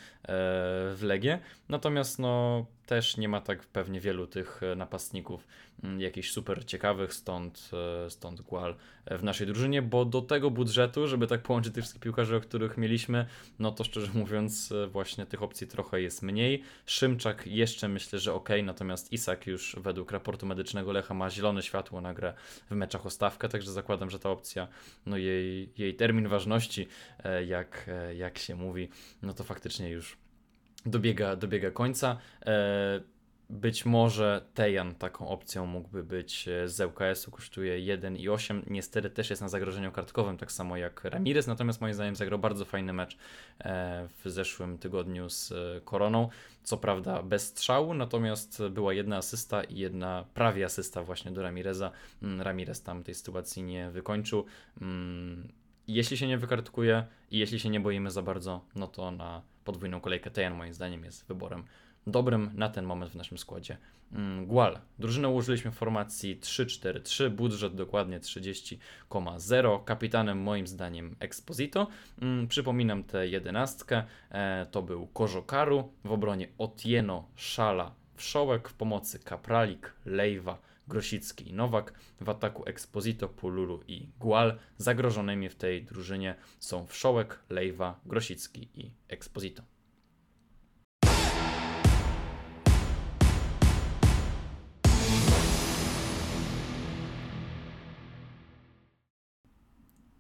[0.96, 5.48] w Legię, natomiast no też nie ma tak pewnie wielu tych e, napastników
[5.98, 7.70] jakichś super ciekawych, stąd,
[8.06, 11.84] e, stąd Gual e, w naszej drużynie, bo do tego budżetu, żeby tak połączyć tych
[11.84, 13.26] wszystkich piłkarzy, o których mieliśmy,
[13.60, 16.64] no to szczerze mówiąc e, właśnie tych opcji trochę jest mniej.
[16.86, 22.02] Szymczak jeszcze myślę, że ok, natomiast Isak już według raportu medycznego Lecha ma zielone światło
[22.02, 22.34] na grę
[22.70, 24.68] w meczach o stawkę, także zakładam, że ta opcja,
[25.06, 26.88] no jej, jej termin ważności,
[27.48, 28.90] jak, jak się mówi,
[29.22, 30.18] no to faktycznie już
[30.86, 32.18] dobiega, dobiega końca.
[33.52, 38.62] E, Być może Tejan taką opcją mógłby być e, z ŁKS-u, kosztuje 1,8.
[38.70, 42.66] Niestety też jest na zagrożeniu kartkowym, tak samo jak Ramirez, natomiast moim zdaniem zagrał bardzo
[42.66, 43.18] fajny mecz
[43.60, 46.30] e, w zeszłym tygodniu z e, Koroną.
[46.64, 51.92] Co prawda bez strzału, natomiast była jedna asysta i jedna prawie asysta właśnie do Ramireza.
[52.22, 54.46] Mm, Ramirez tam tej sytuacji nie wykończył.
[54.82, 55.48] Mm,
[55.88, 60.02] Jeśli się nie wykartkuje i jeśli się nie boimy za bardzo, no to na podwójną
[60.02, 61.64] kolejkę Tejan moim zdaniem jest wyborem
[62.08, 63.78] dobrym na ten moment w naszym składzie.
[64.14, 64.80] Mm, Gual.
[65.00, 69.84] Drużynę ułożyliśmy w formacji 3-4-3, budżet dokładnie 30,0.
[69.86, 71.88] Kapitanem moim zdaniem Exposito.
[72.22, 74.04] Mm, Przypominam tę jedenastkę.
[74.32, 81.54] E, To był Kożokaru, w obronie Otieno, Szala, Wszołek, w pomocy Kapralik, Lejwa, Grosicki i
[81.54, 81.94] Nowak.
[82.22, 84.58] W ataku Exposito, Pululu i Gual.
[84.78, 89.64] Zagrożonymi w tej drużynie są Wszołek, Lejwa, Grosicki i Exposito.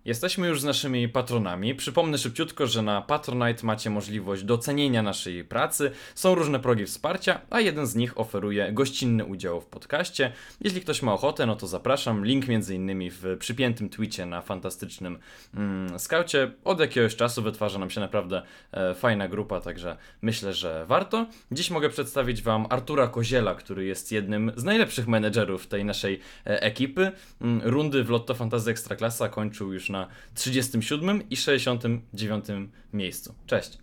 [0.05, 1.75] Jesteśmy już z naszymi patronami.
[1.75, 5.91] Przypomnę szybciutko, że na Patronite macie możliwość docenienia naszej pracy.
[6.15, 10.31] Są różne progi wsparcia, a jeden z nich oferuje gościnny udział w podcaście.
[10.61, 12.25] Jeśli ktoś ma ochotę, no to zapraszam.
[12.25, 15.19] Link między innymi w przypiętym tweetie na fantastycznym
[15.55, 16.51] mm, skaucie.
[16.63, 21.25] Od jakiegoś czasu wytwarza nam się naprawdę e, fajna grupa, także myślę, że warto.
[21.51, 26.61] Dziś mogę przedstawić Wam Artura Koziela, który jest jednym z najlepszych menedżerów tej naszej e,
[26.61, 27.11] ekipy.
[27.41, 32.45] Mm, rundy w Lotto Fantasy Ekstraklasa kończył już na 37 i 69
[32.93, 33.35] miejscu.
[33.45, 33.77] Cześć.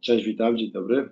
[0.00, 1.08] Cześć, witam, dzień dobry.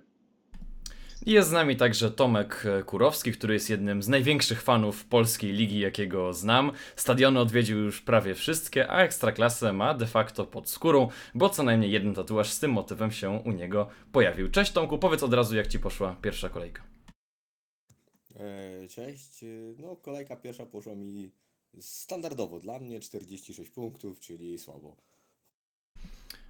[1.25, 6.33] Jest z nami także Tomek Kurowski, który jest jednym z największych fanów polskiej ligi, jakiego
[6.33, 6.71] znam.
[6.95, 11.91] Stadiony odwiedził już prawie wszystkie, a ekstraklasę ma de facto pod skórą, bo co najmniej
[11.91, 14.51] jeden tatuaż z tym motywem się u niego pojawił.
[14.51, 16.83] Cześć Tomku, powiedz od razu, jak ci poszła pierwsza kolejka.
[18.35, 19.43] E, Cześć.
[19.43, 19.47] E,
[19.79, 21.31] No, kolejka pierwsza poszła mi
[21.81, 24.95] standardowo dla mnie 46 punktów, czyli słabo.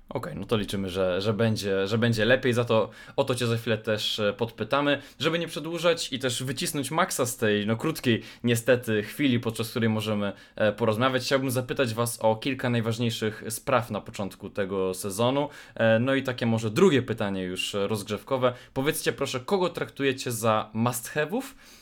[0.09, 3.47] Okej, no to liczymy, że, że, będzie, że będzie lepiej, za to o to Cię
[3.47, 7.75] za chwilę też e, podpytamy, żeby nie przedłużać i też wycisnąć maksa z tej no
[7.77, 11.23] krótkiej niestety chwili, podczas której możemy e, porozmawiać.
[11.23, 15.49] Chciałbym zapytać Was o kilka najważniejszych spraw na początku tego sezonu.
[15.75, 18.53] E, No i takie może drugie pytanie już rozgrzewkowe.
[18.73, 21.41] Powiedzcie proszę, kogo traktujecie za must have'ów?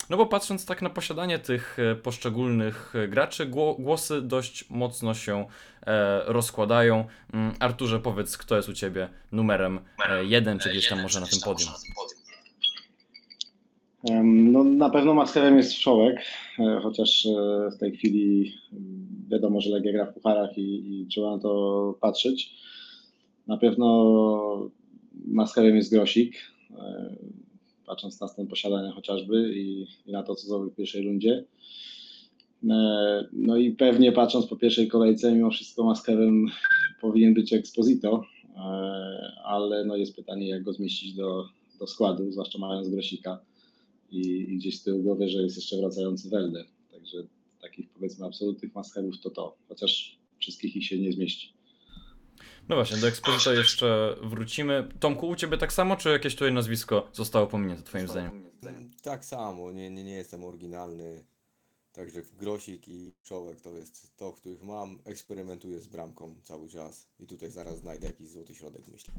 [0.09, 5.45] No bo patrząc tak na posiadanie tych poszczególnych graczy, gło- głosy dość mocno się
[6.26, 7.06] rozkładają.
[7.34, 11.28] Mm, Arturze, powiedz, kto jest u Ciebie numerem e, jeden, czy gdzieś tam może na
[11.28, 11.69] tym podium?
[14.24, 16.21] No, na pewno maskerem jest Wszołek,
[16.60, 17.30] e, chociaż e,
[17.71, 21.98] w tej chwili mm, wiadomo, że Legia gra w pucharach i, i trzeba na to
[22.02, 22.54] patrzeć.
[23.48, 24.71] Na pewno
[25.28, 26.36] maskerem jest Grosik,
[26.71, 27.15] e,
[27.86, 31.43] patrząc na stan posiadania chociażby i, i na to, co zrobił w pierwszej rundzie.
[32.69, 36.45] E, No i pewnie patrząc po pierwszej kolejce, mimo wszystko maskerem
[37.01, 38.23] powinien być Exposito,
[38.56, 38.60] e,
[39.43, 41.45] ale no jest pytanie, jak go zmieścić do,
[41.80, 43.39] do składu, zwłaszcza mając Grosika
[44.12, 46.65] i, i gdzieś z tyłu głowy, że jest jeszcze wracający Welde.
[46.91, 47.17] Także
[47.62, 51.54] takich powiedzmy absolutnych maskerów to to, chociaż wszystkich ich się nie zmieści.
[52.69, 54.88] No właśnie, do Exposito jeszcze wrócimy.
[54.99, 58.45] Tomku, u Ciebie tak samo, czy jakieś tutaj nazwisko zostało pominięte Twoim zdaniem?
[59.04, 61.23] Tak samo, nie, nie, nie jestem oryginalny.
[61.95, 64.99] Także Grosik i Czołek to jest to, których mam.
[65.05, 69.13] Eksperymentuję z bramką cały czas i tutaj zaraz znajdę jakiś złoty środek, myślę.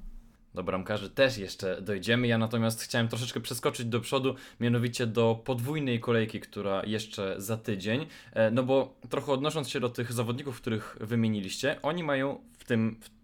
[0.54, 2.26] Do bramkarzy też jeszcze dojdziemy.
[2.26, 8.06] Ja natomiast chciałem troszeczkę przeskoczyć do przodu, mianowicie do podwójnej kolejki, która jeszcze za tydzień.
[8.32, 13.00] E, No bo trochę odnosząc się do tych zawodników, których wymieniliście, oni mają w tym
[13.00, 13.15] w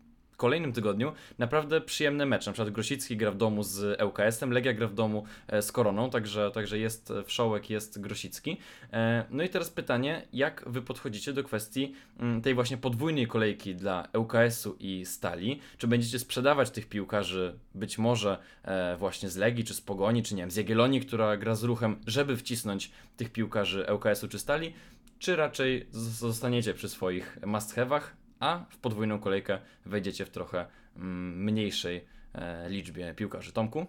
[0.43, 2.51] kolejnym tygodniu naprawdę przyjemne mecze.
[2.51, 6.11] Na przykład Grosicki gra w domu z ŁKS-em, Legia gra w domu e, z Koroną,
[6.11, 8.57] także, także jest Wszołek, jest Grosicki.
[8.93, 13.75] E, No i teraz pytanie, jak wy podchodzicie do kwestii mm, tej właśnie podwójnej kolejki
[13.75, 15.61] dla ŁKS-u i Stali?
[15.79, 20.35] Czy będziecie sprzedawać tych piłkarzy być może e, właśnie z Legii, czy z Pogoni, czy
[20.35, 24.73] nie wiem, z Jagiellonii, która gra z ruchem, żeby wcisnąć tych piłkarzy ŁKS-u czy Stali?
[25.19, 28.03] Czy raczej zostaniecie przy swoich must-have'ach,
[28.43, 33.53] a w podwójną kolejkę wejdziecie w trochę mm, mniejszej e, liczbie piłkarzy?
[33.53, 33.87] Tomku?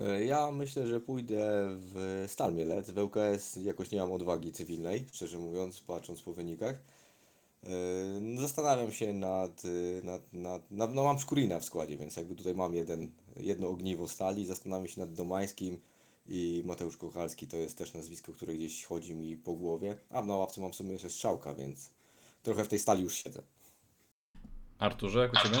[0.00, 2.90] E, Ja myślę, że pójdę w Stal Mielec.
[2.90, 6.74] W ŁKS jakoś nie mam odwagi cywilnej, szczerze mówiąc, patrząc po wynikach.
[7.64, 7.68] E,
[8.20, 9.62] no, Zastanawiam się nad,
[10.02, 14.08] nad, nad, nad no mam Szkurina w składzie, więc jakby tutaj mam jeden, jedno ogniwo
[14.08, 14.46] stali.
[14.46, 15.80] Zastanawiam się nad Domańskim
[16.26, 19.96] i Mateusz Kochalski to jest też nazwisko, które gdzieś chodzi mi po głowie.
[20.10, 21.90] A na ławce mam w sumie jeszcze Strzałka, więc
[22.42, 23.42] trochę w tej stali już siedzę.
[24.78, 25.56] Arturze, jak u Ciebie?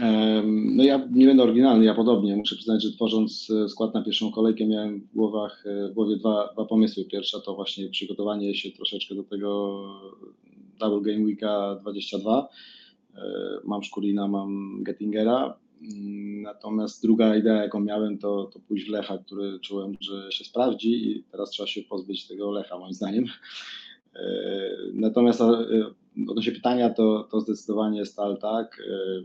[0.00, 2.36] Em, No ja nie będę oryginalny, ja podobnie.
[2.36, 6.16] Muszę przyznać, że tworząc e, skład na pierwszą kolejkę miałem w, głowach, e, w głowie
[6.16, 7.04] dwa, dwa pomysły.
[7.04, 9.82] Pierwsza to właśnie przygotowanie się troszeczkę do tego
[10.78, 12.48] Double Game Weeka 22.
[13.14, 13.20] E,
[13.64, 15.56] Mam Szkulina, mam Gettingera.
[15.82, 20.44] Mm, Natomiast druga idea, jaką miałem, to, to pójść w Lecha, który czułem, że się
[20.44, 23.24] sprawdzi i teraz trzeba się pozbyć tego Lecha, moim zdaniem.
[24.18, 24.22] E,
[24.94, 25.44] Natomiast e,
[26.28, 28.80] odnośnie pytania, to, to zdecydowanie Stal tak.
[28.80, 29.24] E,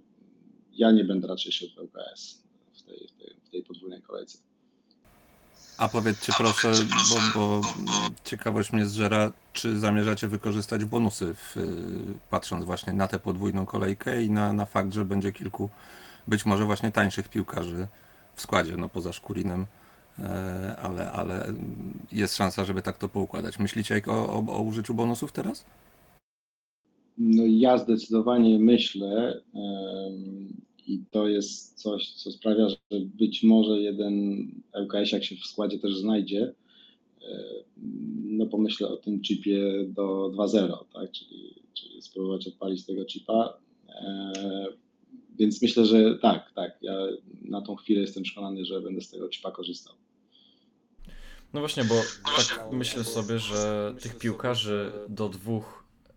[0.73, 4.37] Ja nie będę raczej w ŁKS w tej, w tej, w tej podwójnej kolejce.
[5.77, 6.71] A powiedzcie proszę,
[7.09, 7.61] bo, bo
[8.23, 11.55] ciekawość mnie zżera, czy zamierzacie wykorzystać bonusy, w,
[12.29, 15.69] patrząc właśnie na tę podwójną kolejkę i na, na fakt, że będzie kilku
[16.27, 17.87] być może właśnie tańszych piłkarzy
[18.35, 19.65] w składzie, no poza Szkurinem,
[20.81, 21.53] ale, ale
[22.11, 23.59] jest szansa, żeby tak to poukładać.
[23.59, 25.65] Myślicie o, o, o użyciu bonusów teraz?
[27.17, 29.41] No ja zdecydowanie myślę
[30.87, 34.47] i to jest coś, co sprawia, że być może jeden
[34.83, 36.53] ŁKS jak się w składzie też znajdzie,
[37.21, 37.43] e,
[38.23, 43.57] no pomyślę o tym chipie do 2.0, tak, czyli, czyli spróbować odpalić tego chipa.
[43.89, 44.33] E,
[45.39, 46.71] Więc myślę, że tak, tak.
[46.81, 46.93] Ja
[47.41, 49.95] na tą chwilę jestem przekonany, że będę z tego chipa korzystał.
[51.53, 55.29] No właśnie, bo tak myślę sobie, że tych piłkarzy do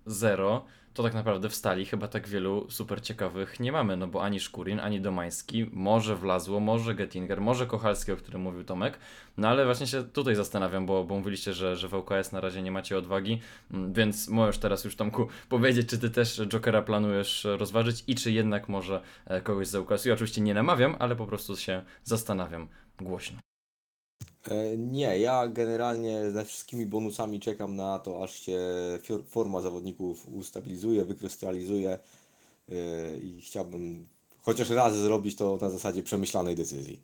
[0.07, 0.61] 2-0
[0.97, 4.41] to tak naprawdę w stali chyba tak wielu super ciekawych nie mamy, no bo ani
[4.41, 8.99] Szkurin, ani Domański, może Wlazło, może Gettinger, może Kochalski, o którym mówił Tomek,
[9.37, 12.71] no ale właśnie się tutaj zastanawiam, bo, bo mówiliście, że, że w na razie nie
[12.71, 18.05] macie odwagi, mm, więc możesz teraz już Tomku powiedzieć, czy ty też Jokera planujesz rozważyć
[18.07, 20.09] i czy jednak może e, kogoś z ŁKS-u.
[20.09, 22.69] Ja oczywiście nie namawiam, ale po prostu się zastanawiam
[23.01, 23.39] głośno.
[24.51, 28.59] E, Nie, ja generalnie ze wszystkimi bonusami czekam na to, aż się
[29.29, 31.99] forma zawodników ustabilizuje, wykrystalizuje
[32.69, 34.07] e, i chciałbym
[34.43, 37.01] chociaż raz zrobić to na zasadzie przemyślanej decyzji.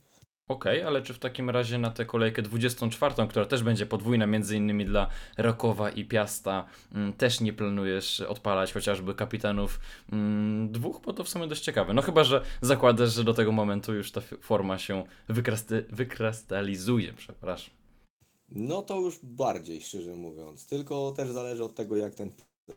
[0.49, 4.57] Okej, ale czy w takim razie na tę kolejkę 24, która też będzie podwójna między
[4.57, 9.81] innymi dla Rakowa i Piasta, mm, też nie planujesz odpalać chociażby kapitanów
[10.13, 11.95] mm, dwóch, bo to w sumie dość ciekawe.
[11.95, 15.05] No chyba, że zakładasz, że do tego momentu już ta forma się
[15.91, 17.75] wykrystalizuje, przepraszam.
[18.49, 20.67] No to już bardziej, szczerze mówiąc.
[20.67, 22.29] Tylko też zależy od tego, jak ten.
[22.69, 22.73] e,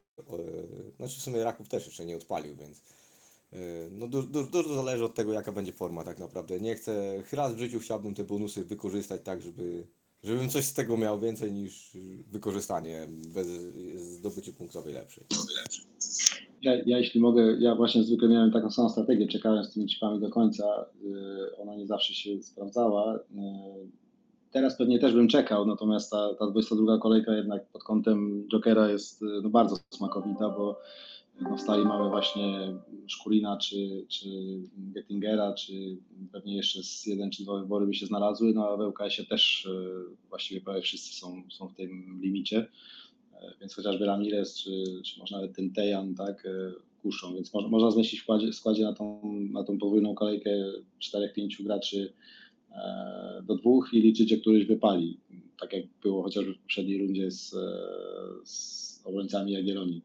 [0.97, 2.94] Znaczy, w sumie Raków też jeszcze nie odpalił, więc.
[3.55, 6.59] E, No du- du- dużo zależy od tego, jaka będzie forma tak naprawdę.
[6.59, 7.23] Nie chcę.
[7.33, 9.87] Raz w życiu chciałbym te bonusy wykorzystać tak, żeby.
[10.23, 11.91] Żebym coś z tego miał więcej niż
[12.31, 13.47] wykorzystanie bez
[13.97, 15.23] zdobycie punktowej lepszej.
[16.61, 20.19] Ja, ja jeśli mogę, ja właśnie zwykle miałem taką samą strategię, czekałem z tymi chipami
[20.19, 20.85] do końca.
[21.03, 23.19] Yy, Ona nie zawsze się sprawdzała.
[23.31, 23.89] Yy,
[24.55, 29.21] Teraz pewnie też bym czekał, natomiast ta, ta 22 kolejka jednak pod kątem Jokera jest
[29.43, 30.79] no, bardzo smakowita, bo
[31.41, 32.73] no, stali mamy właśnie
[33.07, 34.27] Szkurina, czy, czy
[34.77, 35.97] Gettingera, czy
[36.31, 39.67] pewnie jeszcze z jeden czy dwa wybory by się znalazły, no a w ŁKS-ie też
[39.69, 42.67] yy, właściwie prawie wszyscy są, są w tym limicie.
[43.33, 47.69] E, więc chociażby Ramirez, czy, czy może nawet ten Tejan, tak, e, kuszą, więc mo,
[47.69, 49.21] można zmieścić w składzie, w składzie na, tą,
[49.51, 50.49] na tą podwójną kolejkę
[50.99, 52.13] 4-5 graczy
[52.71, 55.17] e, do dwóch i liczyć, że któryś wypali,
[55.59, 57.57] tak jak było chociażby w poprzedniej rundzie z, e,
[58.43, 60.01] z obrońcami Jagiellonii,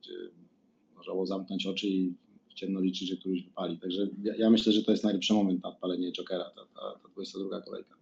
[1.00, 2.14] można było zamknąć oczy i
[2.48, 3.78] w ciemno liczyć, że któryś wypali.
[3.78, 7.08] Także ja, ja myślę, że to jest najlepszy moment na odpalenie Jokera, ta, ta, ta
[7.08, 7.99] 22 kolejka.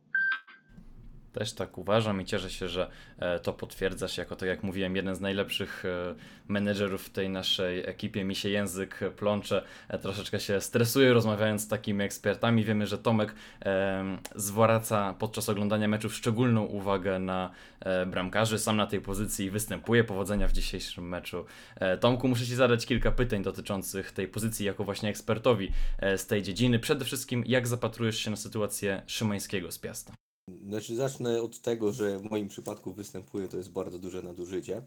[1.38, 5.14] Też tak uważam i cieszę się, że e, to potwierdzasz jako, tak jak mówiłem, jeden
[5.14, 6.14] z najlepszych e,
[6.48, 8.24] menedżerów w tej naszej ekipie.
[8.24, 12.64] Mi się język plącze, e, troszeczkę się stresuje rozmawiając z takimi ekspertami.
[12.64, 13.34] Wiemy, że Tomek
[14.34, 17.50] zwraca podczas oglądania meczów szczególną uwagę na
[18.06, 18.58] bramkarzy.
[18.58, 20.04] Sam na tej pozycji występuje.
[20.04, 21.44] Powodzenia w dzisiejszym meczu.
[22.00, 25.72] Tomku, muszę Ci zadać kilka pytań dotyczących tej pozycji jako właśnie ekspertowi
[26.16, 26.78] z tej dziedziny.
[26.78, 30.27] Przede wszystkim, jak zapatrujesz się na sytuację Szymańskiego z Piasta?
[30.68, 34.82] Znaczy zacznę od tego, że w moim przypadku występuje to jest bardzo duże nadużycie.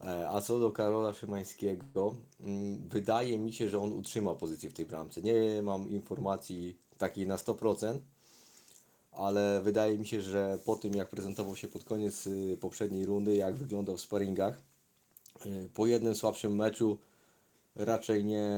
[0.00, 4.74] E, A co do Karola Szymańskiego, mm, wydaje mi się, że on utrzyma pozycję w
[4.74, 5.22] tej bramce.
[5.22, 7.98] Nie mam informacji takiej na 100%,
[9.12, 13.36] ale wydaje mi się, że po tym jak prezentował się pod koniec y, poprzedniej rundy,
[13.36, 14.62] jak wyglądał w sparingach,
[15.46, 16.98] y, po jednym słabszym meczu
[17.78, 18.50] raczej nie,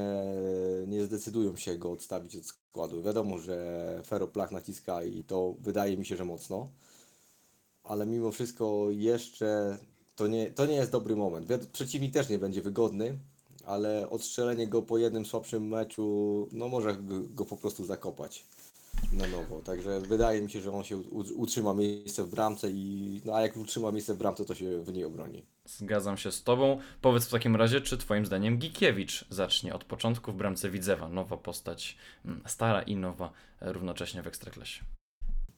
[0.87, 3.03] nie zdecydują się go odstawić od składu.
[3.03, 6.69] Wiadomo, że Feroplach naciska i to wydaje mi się, że mocno,
[7.83, 9.77] ale mimo wszystko jeszcze
[10.15, 11.47] to nie, to nie jest dobry moment.
[11.71, 13.17] Przeciwnik też nie będzie wygodny,
[13.65, 16.97] ale odstrzelenie go po jednym słabszym meczu, no może
[17.29, 18.45] go po prostu zakopać
[19.11, 19.61] na nowo.
[19.61, 20.97] Także wydaje mi się, że on się
[21.35, 24.93] utrzyma miejsce w bramce i no a jak utrzyma miejsce w bramce, to się w
[24.93, 25.45] niej obroni.
[25.65, 26.79] Zgadzam się z Tobą.
[27.01, 31.09] Powiedz w takim razie, czy Twoim zdaniem Gikiewicz zacznie od początku w bramce Widzewa?
[31.09, 34.83] Nowa postać, mm, stara i nowa e, równocześnie w Ekstraklasie.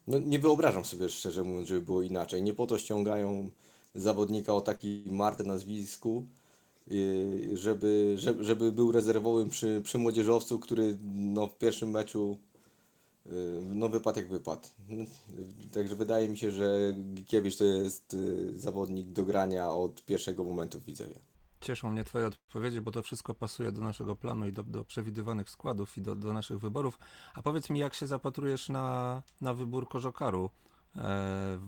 [0.07, 2.43] No, nie wyobrażam sobie, szczerze mówiąc, żeby było inaczej.
[2.43, 3.49] Nie po to ściągają
[3.95, 6.27] zawodnika o takim Marty nazwisku,
[6.87, 12.37] yy, żeby, żeby, żeby był rezerwowym przy, przy młodzieżowcu, który no, w pierwszym meczu
[13.65, 14.67] no, wypadł jak wypadł.
[15.71, 20.79] Także wydaje mi się, że Gikiewicz to jest yy, zawodnik do grania od pierwszego momentu
[20.79, 21.19] w Widzewie.
[21.61, 25.49] Cieszą mnie Twoje odpowiedzi, bo to wszystko pasuje do naszego planu i do, do przewidywanych
[25.49, 26.99] składów i do, do naszych wyborów.
[27.33, 30.49] A powiedz mi, jak się zapatrujesz na, na wybór Kożokaru?
[30.95, 31.59] E,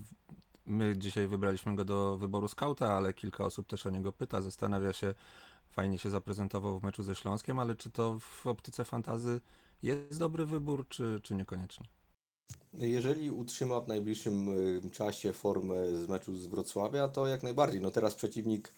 [0.66, 4.94] my dzisiaj wybraliśmy go do wyboru skauta, ale kilka osób też o niego pyta, zastanawia
[4.94, 5.14] się,
[5.70, 9.42] fajnie się zaprezentował w meczu ze Śląskiem, ale czy to w optyce fantazy
[9.84, 11.86] jest dobry wybór, czy, czy niekoniecznie?
[12.74, 14.50] Jeżeli utrzyma w najbliższym
[14.86, 17.82] y, czasie formę z meczu z Wrocławia, to jak najbardziej.
[17.82, 18.74] No teraz przeciwnik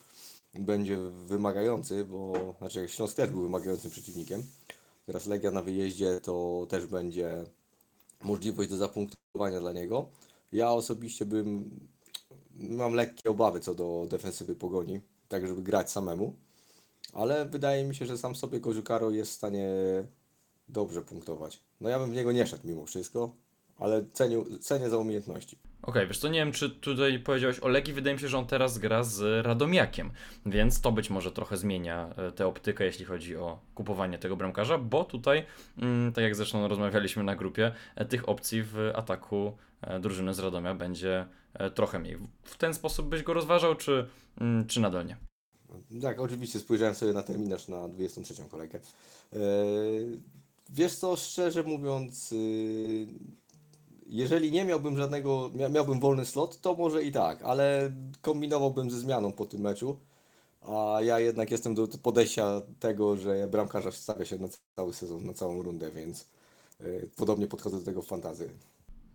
[0.53, 4.43] będzie wymagający, bo znaczy Śląsk też był wymagającym przeciwnikiem.
[5.05, 7.43] Teraz Legia na wyjeździe to też będzie
[8.23, 10.09] możliwość do zapunktowania dla niego.
[10.51, 11.69] Ja osobiście bym
[12.55, 16.35] mam lekkie obawy co do defensywy Pogoni, tak żeby grać samemu,
[17.13, 19.69] ale wydaje mi się, że sam sobie Kożukaro jest w stanie
[20.69, 21.59] dobrze punktować.
[21.81, 23.35] No ja bym w niego nie szedł mimo wszystko,
[23.77, 25.57] ale cenię, cenię za umiejętności.
[25.81, 28.47] Okej, wiesz to nie wiem, czy tutaj powiedziałeś o Legii, wydaje mi się, że on
[28.47, 30.11] teraz gra z Radomiakiem,
[30.45, 34.77] więc to być może trochę zmienia e, tę optykę, jeśli chodzi o kupowanie tego bramkarza,
[34.77, 35.45] bo tutaj,
[35.77, 40.39] mm, tak jak zresztą rozmawialiśmy na grupie, e, tych opcji w ataku e, drużyny z
[40.39, 41.25] Radomia będzie
[41.75, 42.17] trochę mniej.
[42.43, 44.07] W ten sposób byś go rozważał, czy,
[44.41, 45.17] mm, czy nadal nie?
[46.01, 48.79] Tak, oczywiście spojrzałem sobie na terminarz na 23 kolejkę.
[50.69, 53.07] Wiesz co, szczerze mówiąc, yy,
[54.07, 58.99] jeżeli nie miałbym żadnego, mia- miałbym wolny slot, to może i tak, ale kombinowałbym ze
[58.99, 59.97] zmianą po tym meczu,
[60.61, 65.33] a ja jednak jestem do podejścia tego, że bramkarza stawia się na cały sezon, na
[65.33, 66.25] całą rundę, więc
[66.79, 68.49] yy, podobnie podchodzę do tego w fantazy.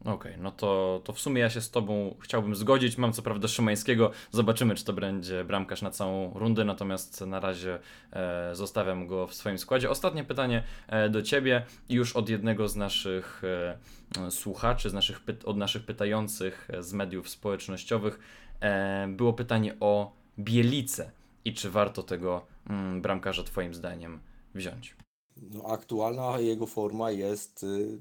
[0.04, 2.98] Okej, no to, to w sumie ja się z Tobą chciałbym zgodzić.
[2.98, 7.78] Mam co prawda Szymańskiego, zobaczymy, czy to będzie bramkarz na całą rundę, natomiast na razie
[8.12, 9.90] e, zostawiam go w swoim składzie.
[9.90, 15.56] Ostatnie pytanie e, do Ciebie, już od jednego z naszych e, słuchaczy, z naszych od
[15.56, 18.18] naszych pytających e, z mediów społecznościowych.
[18.60, 21.10] E, było pytanie o Bielicę
[21.44, 24.20] i czy warto tego mm, bramkarza Twoim zdaniem
[24.54, 24.96] wziąć.
[25.36, 28.00] No, aktualna jego forma jest y,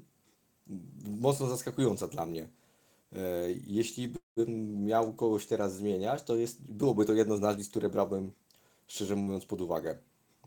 [1.20, 2.48] mocno zaskakująca dla mnie.
[3.12, 3.18] E,
[3.66, 8.32] Jeśli bym miał kogoś teraz zmieniać, to jest, byłoby to jedno z nazwisk, które brałbym,
[8.86, 9.98] szczerze mówiąc, pod uwagę.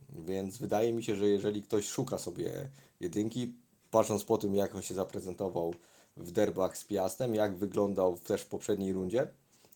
[0.10, 3.54] Więc wydaje mi się, że jeżeli ktoś szuka sobie jedynki,
[3.92, 5.74] patrząc po tym, jak on się zaprezentował
[6.18, 9.28] w derbach z Piastem, jak wyglądał też w poprzedniej rundzie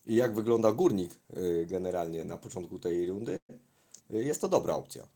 [0.06, 3.38] i jak wygląda Górnik y, generalnie na początku tej rundy,
[4.14, 5.06] y, jest to dobra opcja.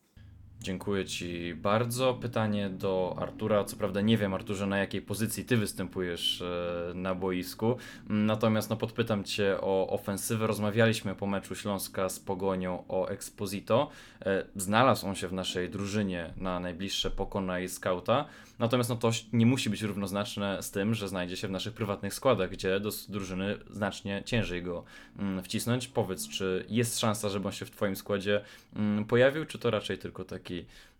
[0.61, 2.13] Dziękuję Ci bardzo.
[2.13, 3.63] Pytanie do Artura.
[3.63, 7.77] Co prawda nie wiem, Arturze, na jakiej pozycji Ty występujesz e, na boisku.
[8.09, 10.47] Mm, Natomiast no, podpytam Cię o ofensywę.
[10.47, 13.89] Rozmawialiśmy po meczu Śląska z Pogonią o Exposito.
[14.25, 18.25] E, Znalazł on się w naszej drużynie na najbliższe pokonaj skauta.
[18.59, 22.13] Natomiast no, to nie musi być równoznaczne z tym, że znajdzie się w naszych prywatnych
[22.13, 24.83] składach, gdzie do drużyny znacznie ciężej go
[25.19, 25.87] mm, wcisnąć.
[25.87, 28.41] Powiedz, czy jest szansa, żeby on się w Twoim składzie
[28.75, 30.53] mm, pojawił, czy to raczej tylko taki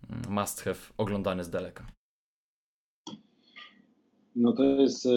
[0.10, 1.86] mm, must have oglądany z daleka?
[4.36, 5.10] No to jest, e,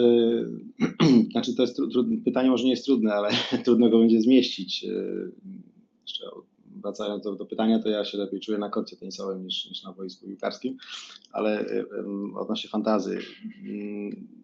[1.31, 1.81] Znaczy to jest
[2.25, 3.29] pytanie może nie jest trudne, ale
[3.65, 4.83] trudno go będzie zmieścić.
[4.83, 5.31] Yy,
[6.01, 6.25] Jeszcze
[6.81, 9.93] wracając do, do pytania, to ja się lepiej czuję na korcie tenisowym niż, niż na
[9.93, 10.77] boisku piłkarskim,
[11.31, 13.19] ale yy, odnośnie fantazy.
[13.63, 14.39] yy,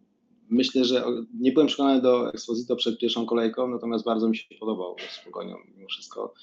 [0.49, 1.05] Myślę, że
[1.39, 5.55] nie byłem przekonany do Exposito przed pierwszą kolejką, natomiast bardzo mi się podobał z Pogonią
[5.75, 6.33] mimo wszystko.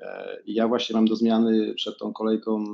[0.00, 2.64] E, i Ja właśnie mam do zmiany przed tą kolejką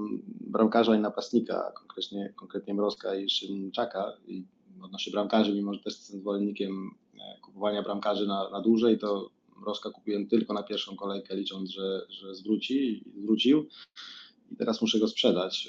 [0.40, 4.12] bramkarza i napastnika, konkretnie, konkretnie Mrozka i Szymczaka.
[4.26, 4.44] I
[4.82, 9.30] odnośnie bramkarzy, mimo że też jestem zwolennikiem e, kupowania bramkarzy na, na dłużej, to
[9.60, 13.68] Mrozka kupiłem tylko na pierwszą kolejkę, licząc, że, że zwróci zwrócił.
[14.52, 15.68] I teraz muszę go sprzedać,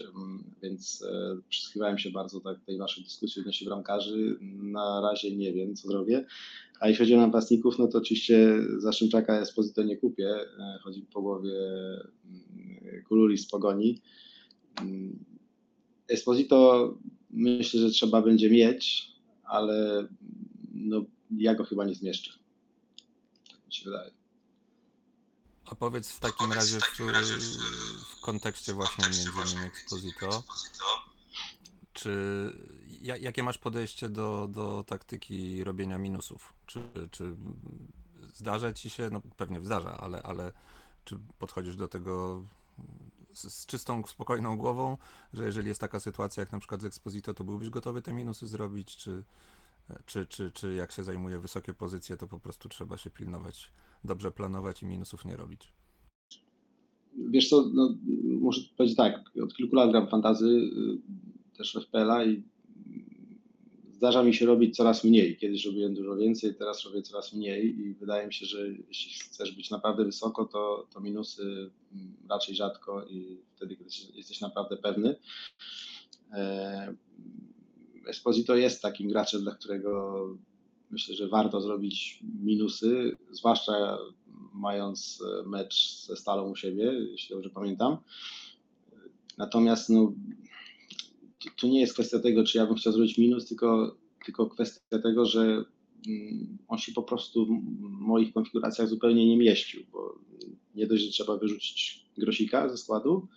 [0.63, 4.37] więc e, przysłuchiwałem się bardzo tak tej waszej dyskusji odnośnie bramkarzy.
[4.61, 6.25] Na razie nie wiem, co zrobię.
[6.79, 10.29] A jeśli chodzi o napastników, no to oczywiście za Szymczaka Esposito nie kupię.
[10.29, 11.59] E, Chodzi po głowie
[12.25, 14.01] mm, Kuluri z Pogoni.
[14.81, 15.25] Mm,
[16.07, 16.93] Esposito
[17.29, 19.11] myślę, że trzeba będzie mieć,
[19.43, 20.07] ale
[20.73, 21.05] no,
[21.37, 22.36] ja go chyba nie zmieszczę.
[23.67, 24.11] Mi się wydaje.
[25.65, 26.97] A powiedz w takim razie w,
[28.17, 30.43] w kontekście właśnie między innymi Exposito,
[31.93, 32.11] czy
[33.01, 36.53] ja, jakie masz podejście do, do taktyki robienia minusów?
[36.65, 37.35] Czy, czy
[38.33, 40.53] zdarza ci się, no pewnie zdarza, ale, ale
[41.05, 42.43] czy podchodzisz do tego
[43.33, 44.97] z, z czystą, spokojną głową,
[45.33, 48.47] że jeżeli jest taka sytuacja jak na przykład z Exposito, to byłbyś gotowy te minusy
[48.47, 49.23] zrobić, czy,
[50.05, 53.71] czy, czy, czy jak się zajmuje wysokie pozycje, to po prostu trzeba się pilnować,
[54.03, 55.73] dobrze planować i minusów nie robić?
[57.29, 57.95] Wiesz co, no,
[58.41, 62.43] muszę powiedzieć tak, od kilku lat gram fantazy, y, też FPL-a i
[63.97, 65.37] zdarza mi się robić coraz mniej.
[65.37, 69.51] Kiedyś robiłem dużo więcej, teraz robię coraz mniej i wydaje mi się, że jeśli chcesz
[69.55, 75.15] być naprawdę wysoko, to, to minusy mm, raczej rzadko i wtedy, kiedy jesteś naprawdę pewny.
[78.07, 80.27] E, Esposito jest takim graczem, dla którego
[80.91, 83.97] myślę, że warto zrobić minusy, zwłaszcza
[84.53, 87.97] mając mecz ze Stalą u siebie, jeśli dobrze pamiętam.
[89.37, 90.13] Natomiast no,
[91.61, 93.95] to nie jest kwestia tego, czy ja bym chciał zrobić minus, tylko,
[94.25, 95.63] tylko kwestia tego, że
[96.07, 97.49] mm, on się po prostu w
[97.99, 100.19] moich konfiguracjach zupełnie nie mieścił, bo
[100.75, 103.27] nie dość, że trzeba wyrzucić grosika ze składu,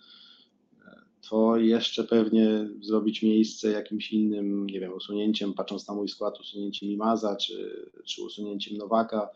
[1.29, 6.89] to jeszcze pewnie zrobić miejsce jakimś innym, nie wiem, usunięciem, patrząc na mój skład, usunięciem
[6.89, 9.29] Limaza czy, czy usunięciem Nowaka,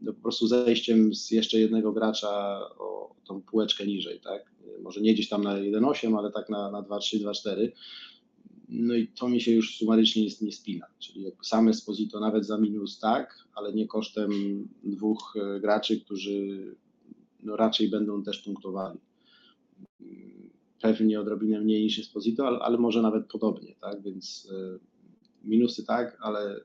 [0.00, 4.52] no po prostu zejściem z jeszcze jednego gracza o tą półeczkę niżej, tak?
[4.82, 7.70] Może nie gdzieś tam na 1,8, ale tak na, na 2,3, 2,4.
[8.68, 10.86] No i to mi się już sumarycznie nie, nie spina.
[10.98, 14.30] Czyli same Esposito nawet za minus tak, ale nie kosztem
[14.84, 16.76] dwóch e, graczy, którzy
[17.42, 18.98] no raczej będą też punktowali.
[20.80, 24.02] Pewnie odrobinę mniej niż Esposito, ale, ale może nawet podobnie, tak?
[24.02, 24.78] Więc e,
[25.44, 26.60] minusy tak, ale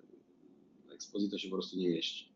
[0.94, 2.34] Exposito się po prostu nie mieści.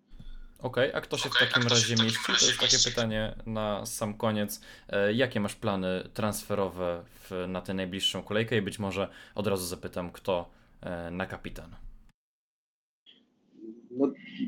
[0.60, 2.20] Okej, a kto się w takim razie mieści?
[2.26, 4.62] To jest takie pytanie na sam koniec.
[4.90, 8.58] E, Jakie masz plany transferowe w, na tę najbliższą kolejkę?
[8.58, 10.50] I być może od razu zapytam, kto
[10.82, 11.76] e, na kapitan.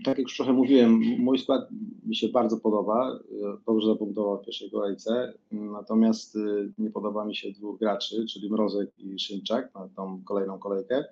[0.06, 1.70] Tak jak już trochę mówiłem, mój skład
[2.06, 3.20] mi się bardzo podoba.
[3.66, 5.34] Dobrze zapunktował w pierwszej kolejce.
[5.52, 10.60] Natomiast y, nie podoba mi się dwóch graczy, czyli Mrozek i Szymczak na tą kolejną
[10.60, 11.04] kolejkę.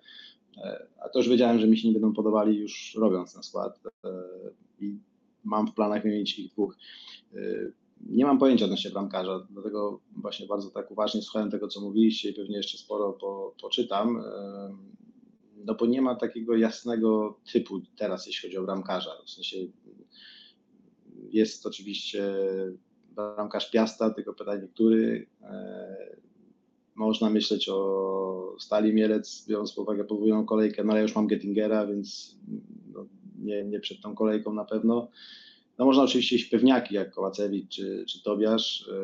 [0.58, 3.80] E, A to już wiedziałem, że mi się nie będą podobali już robiąc ten skład.
[4.06, 4.10] E,
[4.80, 5.00] I
[5.44, 6.78] mam w planach wymienić ich dwóch.
[7.36, 7.38] E,
[8.10, 12.34] Nie mam pojęcia odnośnie bramkarza, dlatego właśnie bardzo tak uważnie słuchałem tego, co mówiliście i
[12.34, 14.22] pewnie jeszcze sporo po, poczytam.
[15.68, 19.12] E, no bo nie ma takiego jasnego typu teraz, jeśli chodzi o bramkarza.
[19.26, 19.58] W sensie
[21.30, 22.34] jest oczywiście
[23.16, 25.28] bramkarz Piasta, tylko pytanie, który.
[25.42, 26.18] E,
[26.96, 31.88] Można myśleć o Stali Mielec, biorąc pod uwagę podwójną kolejkę, no ale już mam Gettingera,
[31.88, 32.38] więc
[32.94, 33.08] no,
[33.40, 35.12] nie, nie przed tą kolejką na pewno.
[35.78, 38.96] No można oczywiście iść pewniaki jak Kowacewicz czy, czy Tobiasz, e,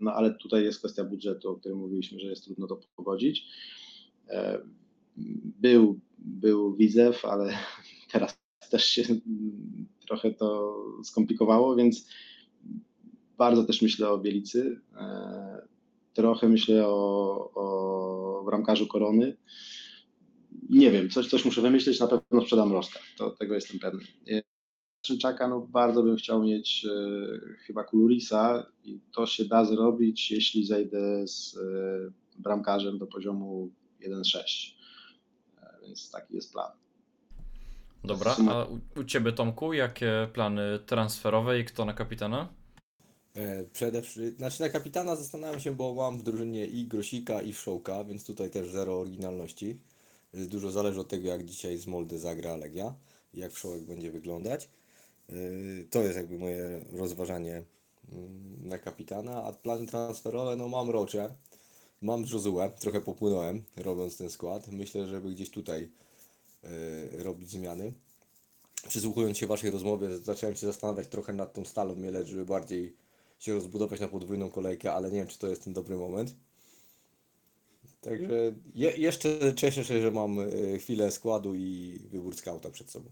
[0.00, 3.46] no ale tutaj jest kwestia budżetu, o którym mówiliśmy, że jest trudno to pogodzić.
[5.60, 7.58] Był, był Widzew, ale
[8.12, 8.38] teraz
[8.70, 9.02] też się
[10.06, 12.08] trochę to skomplikowało, więc
[13.38, 14.80] bardzo też myślę o Bielicy.
[14.96, 15.72] E,
[16.14, 19.36] Trochę myślę o, o bramkarzu Korony.
[20.70, 24.04] Nie wiem, coś, coś muszę wymyśleć, na pewno sprzedam Roska, to tego jestem pewny.
[24.30, 24.42] E,
[25.06, 26.90] Szymczaka, no bardzo bym chciał mieć e,
[27.66, 33.70] chyba Kulurisa i to się da zrobić, jeśli zejdę z e, bramkarzem do poziomu
[34.08, 34.74] 1.6.
[35.92, 36.70] E, Więc taki jest plan.
[38.04, 38.66] Dobra, a
[39.00, 42.48] u, Ciebie Tomku, jakie plany transferowe i kto na kapitana?
[43.34, 47.52] E, Przede wszystkim, znaczy na kapitana zastanawiam się, bo mam w drużynie i Grosika, i
[47.52, 49.78] Wszołka, więc tutaj też zero oryginalności.
[50.34, 52.94] E, Dużo zależy od tego, jak dzisiaj z Moldy zagra Legia.
[53.34, 54.68] jak Wszołek będzie wyglądać.
[55.28, 57.62] Yy, To jest jakby moje rozważanie
[58.12, 61.34] mm, na kapitana, a plany transferowe, no mam Rocze,
[62.02, 64.68] mam Josué, trochę popłynąłem robiąc ten skład.
[64.68, 65.90] Myślę, żeby gdzieś tutaj
[66.62, 67.92] yy, robić zmiany.
[68.88, 72.96] Przysłuchując się Waszej rozmowie, zacząłem się zastanawiać trochę nad tą stalą Mielec, żeby bardziej
[73.38, 76.34] się rozbudować na podwójną kolejkę, ale nie wiem, czy to jest ten dobry moment.
[78.00, 83.10] Także je, jeszcze cieszę się, że mam y, chwilę składu i wybór skauta przed sobą.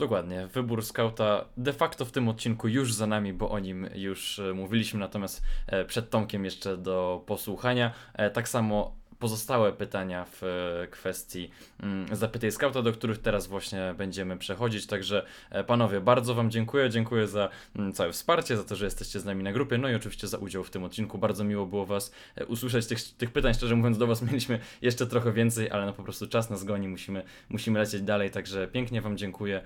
[0.00, 0.46] Dokładnie.
[0.46, 4.54] Wybór skauta de facto w tym odcinku już za nami, bo o nim już e,
[4.54, 7.92] mówiliśmy, natomiast e, przed Tomkiem jeszcze do posłuchania.
[8.14, 11.50] E, Tak samo pozostałe pytania w e, kwestii
[11.82, 14.86] mm, Zapytaj Skauta, do których teraz właśnie będziemy przechodzić.
[14.86, 16.90] Także e, panowie, bardzo wam dziękuję.
[16.90, 19.94] Dziękuję za mm, całe wsparcie, za to, że jesteście z nami na grupie, no i
[19.94, 21.18] oczywiście za udział w tym odcinku.
[21.18, 22.86] Bardzo miło było was e, usłyszeć.
[22.86, 26.26] Tych, tych pytań, szczerze mówiąc, do was mieliśmy jeszcze trochę więcej, ale no po prostu
[26.26, 29.62] czas nas goni, musimy, musimy lecieć dalej, także pięknie wam dziękuję.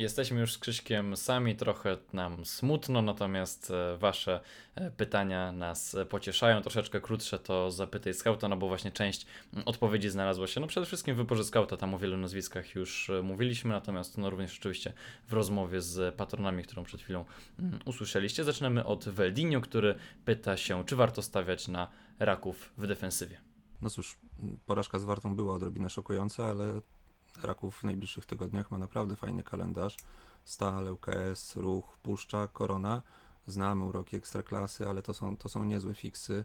[0.00, 4.40] Jesteśmy już z Krzyśkiem sami, trochę nam smutno, natomiast e, wasze
[4.74, 6.62] e, pytania nas e, pocieszają.
[6.62, 10.60] Troszeczkę krótsze to zapytaj skauta, no bo właśnie część mm, odpowiedzi znalazła się.
[10.60, 14.58] No przede wszystkim w wyborze skauta, tam o wielu nazwiskach już mówiliśmy, natomiast no również
[14.58, 14.92] oczywiście
[15.28, 17.24] w rozmowie z patronami, którą przed chwilą
[17.58, 18.44] mm, usłyszeliście.
[18.44, 19.94] Zaczynamy od Veldinho, który
[20.24, 21.88] pyta się, czy warto stawiać na
[22.18, 23.40] raków w defensywie.
[23.82, 24.18] No cóż,
[24.66, 26.80] porażka z Wartą była odrobinę szokująca, ale
[27.44, 29.96] Raków w najbliższych tygodniach ma naprawdę fajny kalendarz.
[30.44, 33.02] Stal, ŁKS, Ruch, Puszcza, Korona.
[33.46, 36.44] Znamy uroki Ekstraklasy, ale to są, to są niezłe fiksy,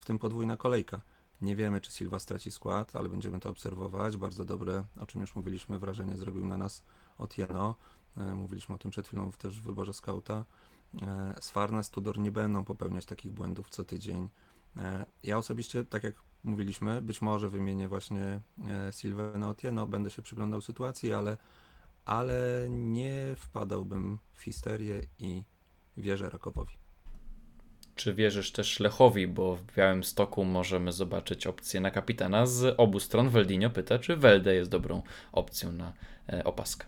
[0.00, 1.00] w tym podwójna kolejka.
[1.40, 4.16] Nie wiemy, czy Silva straci skład, ale będziemy to obserwować.
[4.16, 6.82] Bardzo dobre, o czym już mówiliśmy, wrażenie zrobił na nas
[7.18, 7.74] Otieno.
[8.16, 10.44] E, Mówiliśmy o tym przed chwilą też w wyborze skauta.
[11.02, 14.28] E, Sfarnes, Tudor nie będą popełniać takich błędów co tydzień.
[14.76, 16.14] E, Ja osobiście, tak jak
[16.44, 21.36] mówiliśmy, być może wymienię właśnie e, Silvę na Otieno, będę się przyglądał sytuacji, ale,
[22.04, 25.42] ale nie wpadałbym w histerię i
[25.96, 26.74] wierzę Rakowowi.
[27.94, 33.00] Czy wierzysz też Lechowi, bo w Białym Stoku możemy zobaczyć opcję na kapitana z obu
[33.00, 33.28] stron.
[33.28, 35.92] Veldinho pyta, czy Welde jest dobrą opcją na
[36.28, 36.86] e, opaskę.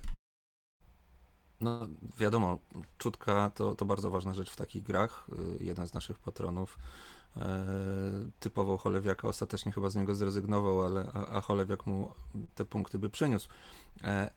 [1.60, 1.88] No
[2.18, 2.58] wiadomo,
[2.98, 5.26] czutka to, to bardzo ważna rzecz w takich grach.
[5.60, 6.78] Y, Jeden z naszych patronów
[8.40, 12.12] typował Cholewiaka, ostatecznie chyba z niego zrezygnował, ale a, a Cholewiak mu
[12.54, 13.48] te punkty by przyniósł.
[14.04, 14.30] E,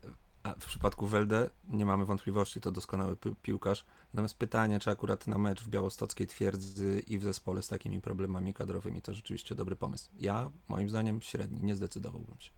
[0.43, 3.85] A w przypadku Welde nie mamy wątpliwości, to doskonały pi- piłkarz.
[4.13, 8.53] Natomiast pytanie, czy akurat na mecz w białostockiej twierdzy i w zespole z takimi problemami
[8.53, 10.09] kadrowymi to rzeczywiście dobry pomysł.
[10.19, 12.51] Ja, moim zdaniem, średni, nie zdecydowałbym się.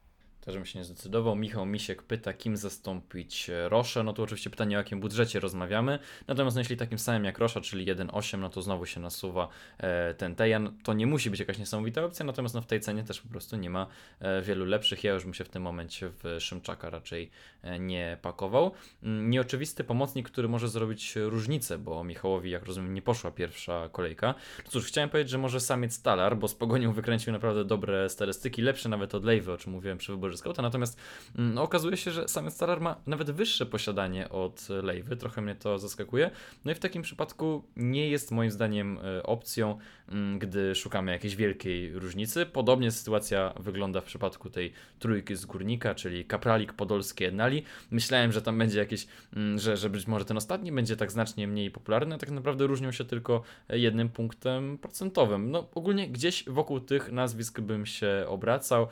[0.47, 1.35] Też bym się nie zdecydował.
[1.35, 4.03] Michał Misiek pyta, kim zastąpić Roszę.
[4.03, 5.99] No to oczywiście pytanie, o jakim budżecie rozmawiamy.
[6.27, 10.13] Natomiast no, jeśli takim samym jak Rosza, czyli 1,8, no to znowu się nasuwa e,
[10.13, 10.77] ten Tejan.
[10.83, 13.55] To nie musi być jakaś niesamowita opcja, natomiast no, w tej cenie też po prostu
[13.55, 13.87] nie ma
[14.19, 15.03] e, wielu lepszych.
[15.03, 17.31] Ja już bym się w tym momencie w Szymczaka raczej
[17.61, 18.71] e, nie pakował.
[19.03, 24.35] Mm, Nieoczywisty pomocnik, który może zrobić różnicę, bo Michałowi, jak rozumiem, nie poszła pierwsza kolejka.
[24.65, 28.61] No cóż, chciałem powiedzieć, że może samiec Talar, bo z Pogonią wykręcił naprawdę dobre statystyki,
[28.61, 30.99] lepsze nawet od Lejwy, o czym mówiłem przy wyborze skauta, natomiast
[31.37, 35.55] mm, no, okazuje się, że samiec Talar ma nawet wyższe posiadanie od Lejwy, trochę mnie
[35.55, 36.31] to zaskakuje,
[36.65, 39.77] no i w takim przypadku nie jest moim zdaniem e, opcją,
[40.09, 42.45] mm, gdy szukamy jakiejś wielkiej różnicy.
[42.45, 47.63] Podobnie sytuacja wygląda w przypadku tej trójki z Górnika, czyli Kapralik, Podolski, Ednali.
[47.91, 51.47] Myślałem, że tam będzie jakieś, mm, że, że być może ten ostatni będzie tak znacznie
[51.47, 55.51] mniej popularny, a tak naprawdę różnią się tylko jednym punktem procentowym.
[55.51, 58.87] No ogólnie gdzieś wokół tych nazwisk bym się obracał.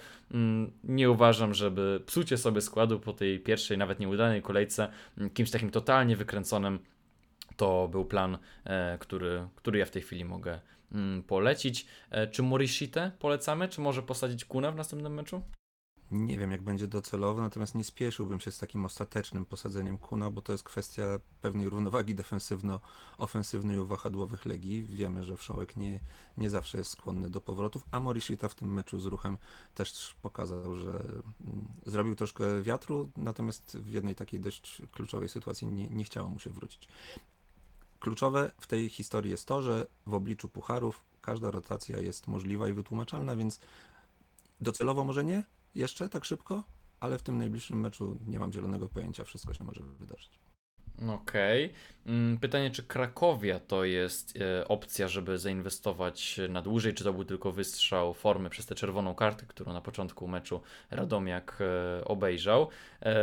[0.84, 5.72] Nie uważam, żeby psucie sobie składu po tej pierwszej, nawet nieudanej kolejce mm, kimś takim
[5.72, 6.80] totalnie wykręconym
[7.58, 10.60] to był plan, e, który, który ja w tej chwili mogę
[10.92, 11.86] mm, polecić.
[12.12, 15.42] E, Czy Morishite polecamy, czy może posadzić Kuna w następnym meczu?
[16.12, 20.42] Nie wiem, jak będzie docelowo, natomiast nie spieszyłbym się z takim ostatecznym posadzeniem Kuna, bo
[20.42, 21.04] to jest kwestia
[21.42, 24.84] pewnej równowagi defensywno-ofensywnej u wahadłowych Legii.
[24.84, 26.00] Wiemy, że Wszołek nie,
[26.38, 29.38] nie zawsze jest skłonny do powrotów, a Morishita w tym meczu z ruchem
[29.76, 35.88] też pokazał, że mm, zrobił troszkę wiatru, natomiast w jednej takiej dość kluczowej sytuacji nie,
[35.88, 36.88] nie chciało mu się wrócić.
[38.00, 42.74] Kluczowe w tej historii jest to, że w obliczu pucharów każda rotacja jest możliwa i
[42.74, 43.60] wytłumaczalna, więc
[44.62, 45.44] docelowo może nie,
[45.76, 46.64] jeszcze tak szybko,
[47.00, 50.40] ale w tym najbliższym meczu nie mam zielonego pojęcia, wszystko się może wydarzyć.
[51.10, 51.64] Okej.
[51.64, 51.76] Mm,
[52.42, 57.52] Pytanie, czy Krakowia to jest e, opcja, żeby zainwestować na dłużej, czy to był tylko
[57.52, 62.68] wystrzał formy przez tę czerwoną kartę, którą na początku meczu Radomiak e, obejrzał?
[63.02, 63.16] E,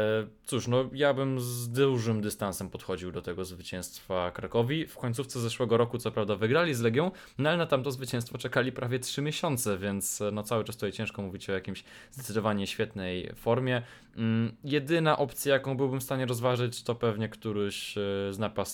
[0.45, 4.87] cóż, no ja bym z dużym dystansem podchodził do tego zwycięstwa Krakowi.
[4.87, 8.73] W końcówce zeszłego roku, co prawda, wygrali z Legią, no ale na tamto zwycięstwo czekali
[8.73, 13.83] prawie 3 miesiące, więc no cały czas tutaj ciężko mówić o jakimś zdecydowanie świetnej formie.
[14.17, 17.95] Mm, Jedyna opcja, jaką byłbym w stanie rozważyć, to pewnie któryś
[18.31, 18.72] z napastników.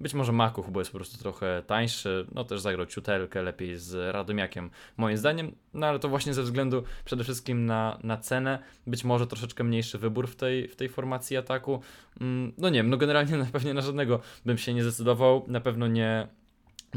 [0.00, 2.26] Być może Makuch, bo jest po prostu trochę tańszy.
[2.34, 5.52] No też zagrał ciutelkę lepiej z Radomiakiem, moim zdaniem.
[5.74, 8.58] No ale to właśnie ze względu przede wszystkim na, na cenę.
[8.86, 11.80] Być może troszeczkę mniejszy wybór w tej, w tej formacji ataku.
[12.20, 15.44] Mm, No nie wiem, no generalnie na pewnie na żadnego bym się nie zdecydował.
[15.48, 16.28] Na pewno nie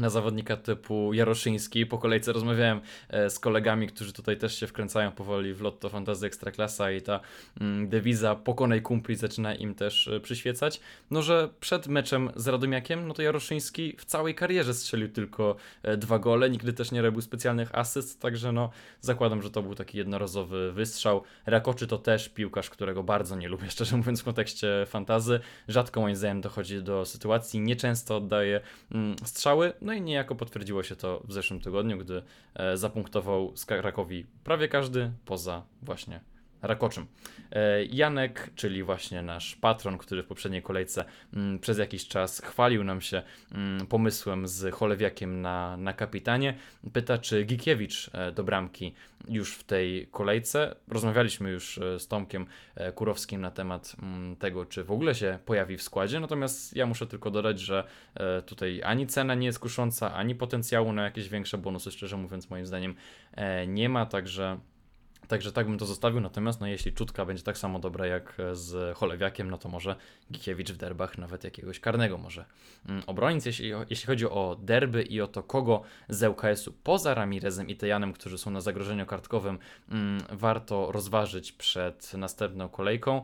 [0.02, 1.86] na zawodnika typu Jaroszyński.
[1.86, 6.26] Po kolejce rozmawiałem e, z kolegami, którzy tutaj też się wkręcają powoli w Lotto Fantasy
[6.26, 7.20] Ekstraklasa i ta
[7.60, 10.80] mm, dewiza pokonaj kumpli zaczyna im też e, przyświecać.
[11.10, 15.96] No, że przed meczem z Radomiakiem, no to Jaroszyński w całej karierze strzelił tylko e,
[15.96, 19.98] dwa gole, nigdy też nie robił specjalnych asyst, także no zakładam, że to był taki
[19.98, 21.22] jednorazowy wystrzał.
[21.46, 25.40] Rakoczy to też piłkarz, którego bardzo nie lubię, szczerze mówiąc w kontekście fantazy.
[25.68, 28.60] Rzadko moim zdaniem dochodzi do sytuacji, nieczęsto oddaje
[28.92, 32.22] mm, strzały, no i niejako potwierdziło się to w zeszłym tygodniu, gdy
[32.54, 36.20] e, zapunktował z Krakowi prawie każdy poza właśnie
[36.62, 37.06] Rakoczym.
[37.52, 41.04] E, Janek, czyli właśnie nasz patron, który w poprzedniej kolejce
[41.34, 46.54] mm, przez jakiś czas chwalił nam się mm, pomysłem z Cholewiakiem na, na kapitanie,
[46.92, 48.94] pyta, czy Gikiewicz e, do bramki
[49.28, 50.74] już w tej kolejce.
[50.88, 52.46] Rozmawialiśmy już e, z Tomkiem
[52.94, 57.06] Kurowskim na temat mm, tego, czy w ogóle się pojawi w składzie, natomiast ja muszę
[57.06, 57.84] tylko dodać, że
[58.46, 62.66] tutaj ani cena nie jest kusząca, ani potencjału na jakieś większe bonusy, szczerze mówiąc, moim
[62.66, 62.94] zdaniem
[63.66, 64.58] nie ma, także
[65.28, 68.96] Także tak bym to zostawił, natomiast no, jeśli czutka będzie tak samo dobra jak z
[68.96, 69.96] Cholewiakiem, no to może
[70.32, 72.44] Gikiewicz w derbach nawet jakiegoś karnego może
[72.88, 73.46] mm, obronić.
[73.46, 78.12] Jeśli, jeśli chodzi o derby i o to, kogo z ŁKS-u poza Ramirezem i Tejanem,
[78.12, 79.58] którzy są na zagrożeniu kartkowym,
[79.88, 83.22] mm, warto rozważyć przed następną kolejką.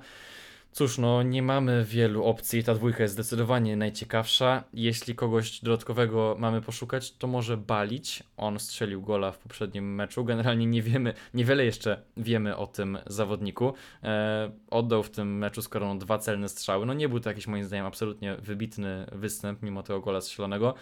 [0.78, 2.64] Cóż, no nie mamy wielu opcji.
[2.64, 4.64] Ta dwójka jest zdecydowanie najciekawsza.
[4.74, 8.22] Jeśli kogoś dodatkowego mamy poszukać, to może Balić.
[8.36, 10.24] On strzelił gola w poprzednim meczu.
[10.24, 13.74] Generalnie nie wiemy, niewiele jeszcze wiemy o tym zawodniku.
[14.02, 16.86] E, oddał w tym meczu z Koroną dwa celne strzały.
[16.86, 20.74] No nie był to jakiś moim zdaniem absolutnie wybitny występ, mimo tego gola strzelonego.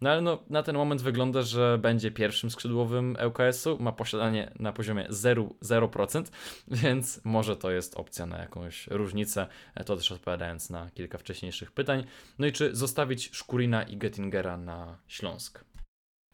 [0.00, 3.78] No ale no, na ten moment wygląda, że będzie pierwszym skrzydłowym ŁKS-u.
[3.78, 6.24] Ma posiadanie na poziomie 0%, 0%,
[6.82, 9.46] więc może to jest opcja na jakąś różnicę.
[9.86, 12.04] To też odpowiadając na kilka wcześniejszych pytań.
[12.38, 15.64] No i czy zostawić Szkurina i Gettingera na Śląsk?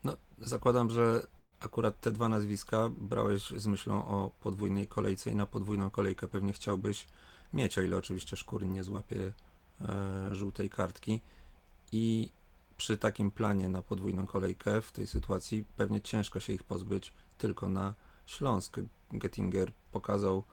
[0.04, 1.22] No, zakładam, że
[1.60, 6.52] akurat te dwa nazwiska brałeś z myślą o podwójnej kolejce i na podwójną kolejkę pewnie
[6.52, 7.06] chciałbyś
[7.52, 9.32] mieć, o ile oczywiście Szkurin nie złapie
[9.80, 11.20] e, żółtej kartki.
[11.92, 12.30] I
[12.80, 17.68] przy takim planie na podwójną kolejkę w tej sytuacji pewnie ciężko się ich pozbyć tylko
[17.68, 17.94] na
[18.26, 18.76] Śląsk.
[19.12, 20.44] Gettinger pokazał,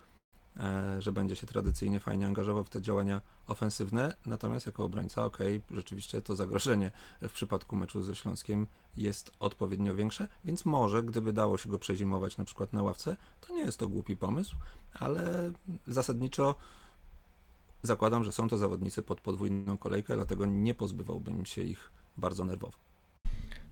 [0.58, 5.62] e, że będzie się tradycyjnie fajnie angażował w te działania ofensywne, natomiast jako obrońca, okej,
[5.72, 8.68] rzeczywiście to zagrożenie w przypadku meczu ze Śląskiem
[8.98, 13.54] jest odpowiednio większe, więc może gdyby dało się go przezimować na przykład na ławce, to
[13.54, 14.56] nie jest to głupi pomysł,
[14.94, 15.52] ale
[15.88, 16.56] zasadniczo
[17.84, 22.78] zakładam, że są to zawodnicy pod podwójną kolejkę, dlatego nie pozbywałbym się ich bardzo nerwowo.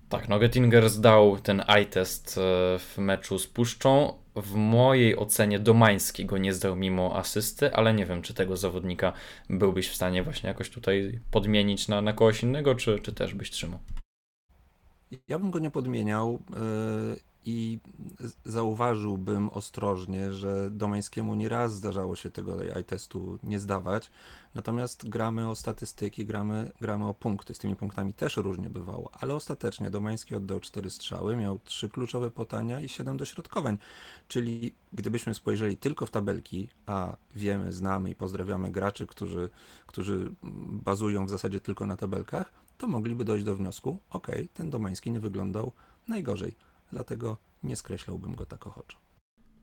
[0.08, 4.14] Tak, no Gettinger zdał ten eye-test e, w meczu z Puszczą.
[4.36, 9.12] W mojej ocenie Domański go nie zdał mimo asysty, ale nie wiem, czy tego zawodnika
[9.50, 13.50] byłbyś w stanie właśnie jakoś tutaj podmienić na, na kogoś innego, czy, czy też byś
[13.50, 13.78] trzymał?
[15.28, 17.16] Ja bym go nie podmieniał yy,
[17.46, 17.80] i
[18.44, 24.10] zauważyłbym ostrożnie, że Domańskiemu nieraz zdarzało się tego AI testu nie zdawać.
[24.54, 27.54] Natomiast gramy o statystyki, gramy, gramy o punkty.
[27.54, 32.30] Z tymi punktami też różnie bywało, ale ostatecznie Domański oddał 4 strzały, miał 3 kluczowe
[32.30, 33.78] podania i 7 dośrodkowań.
[34.28, 39.50] Czyli gdybyśmy spojrzeli tylko w tabelki, a wiemy, znamy i pozdrawiamy graczy, którzy,
[39.86, 40.32] którzy
[40.84, 45.20] bazują w zasadzie tylko na tabelkach, to mogliby dojść do wniosku, ok, ten Domański nie
[45.20, 45.72] wyglądał
[46.08, 46.56] najgorzej,
[46.92, 48.98] dlatego nie skreślałbym go tak ochoczo.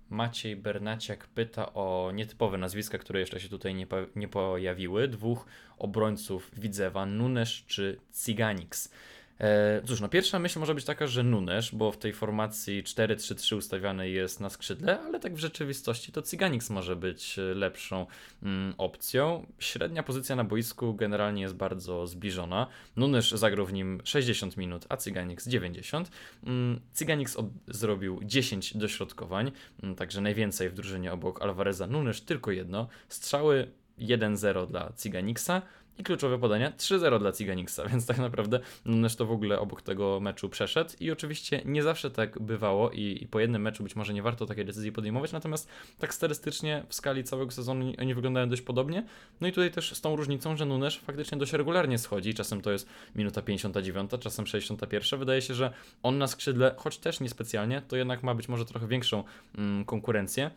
[0.10, 5.08] Maciej Bernaciak pyta o nietypowe nazwiska, które jeszcze się tutaj nie, po, nie pojawiły.
[5.08, 5.46] Dwóch
[5.78, 8.92] obrońców Widzewa, Nunes czy Ciganix.
[9.40, 13.58] E, cóż, no pierwsza myśl może być taka, że Nunes, bo w tej formacji 4-3-3
[13.58, 18.06] ustawiany jest na skrzydle, ale tak w rzeczywistości to Ciganix może być e, lepszą
[18.44, 19.46] mm, opcją.
[19.60, 22.68] Średnia pozycja na boisku generalnie jest bardzo zbliżona.
[22.96, 26.12] Nunes zagrał w nim 60 minut, a Ciganix 90.
[26.44, 29.52] Mm, Ciganix od, zrobił 10 dośrodkowań,
[29.84, 31.88] mm, także najwięcej w drużynie obok Alvareza.
[31.88, 32.88] Nunes tylko jedno.
[33.10, 35.62] Strzały 1-0 dla Ciganixa.
[35.98, 40.20] I kluczowe podania 3-0 dla Ciganiksa, więc tak naprawdę Nunes to w ogóle obok tego
[40.20, 44.14] meczu przeszedł i oczywiście nie zawsze tak bywało i, i po jednym meczu być może
[44.14, 45.68] nie warto takiej decyzji podejmować, natomiast
[46.00, 49.06] tak statystycznie w skali całego sezonu oni wyglądają dość podobnie.
[49.42, 52.72] No i tutaj też z tą różnicą, że Nunes faktycznie dość regularnie schodzi, czasem to
[52.72, 55.20] jest minuta 59, czasem 61.
[55.20, 55.74] Wydaje się, że
[56.04, 59.24] on na skrzydle, choć też niespecjalnie, to jednak ma być może trochę większą
[59.58, 60.52] mm, konkurencję.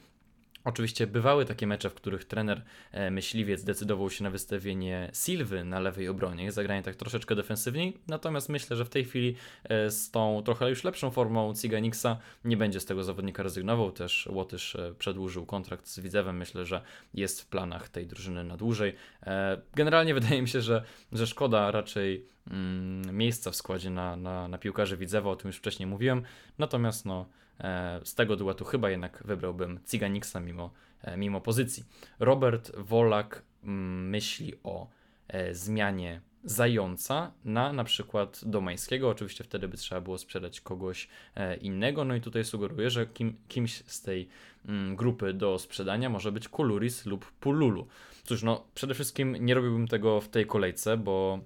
[0.66, 2.62] Oczywiście bywały takie mecze, w których trener
[2.92, 8.48] e, myśliwiec decydował się na wystawienie Silwy na lewej obronie, zagranie tak troszeczkę defensywniej, natomiast
[8.48, 12.80] myślę, że w tej chwili e, z tą trochę już lepszą formą Ciganiksa nie będzie
[12.80, 16.82] z tego zawodnika rezygnował, też Łotysz e, przedłużył kontrakt z Widzewem, myślę, że
[17.14, 18.94] jest w planach tej drużyny na dłużej.
[19.74, 24.58] Generalnie wydaje mi się, że, że szkoda raczej mm, miejsca w składzie na, na, na
[24.58, 26.22] piłkarzy Widzewa, o tym już wcześniej mówiłem,
[26.58, 27.26] natomiast no
[28.04, 30.70] Z tego duetu chyba jednak wybrałbym Ciganiksa mimo,
[31.02, 31.84] e, mimo pozycji.
[32.18, 34.88] Robert Wolak mm, myśli o
[35.28, 39.08] e, zmianie zająca na na przykład Domańskiego.
[39.08, 42.04] Oczywiście wtedy by trzeba było sprzedać kogoś e, innego.
[42.04, 44.28] No i tutaj sugeruję, że kim, kimś z tej
[44.66, 47.86] mm, grupy do sprzedania może być Kuluris lub Pululu.
[48.24, 51.40] Cóż, no przede wszystkim nie robiłbym tego w tej kolejce, bo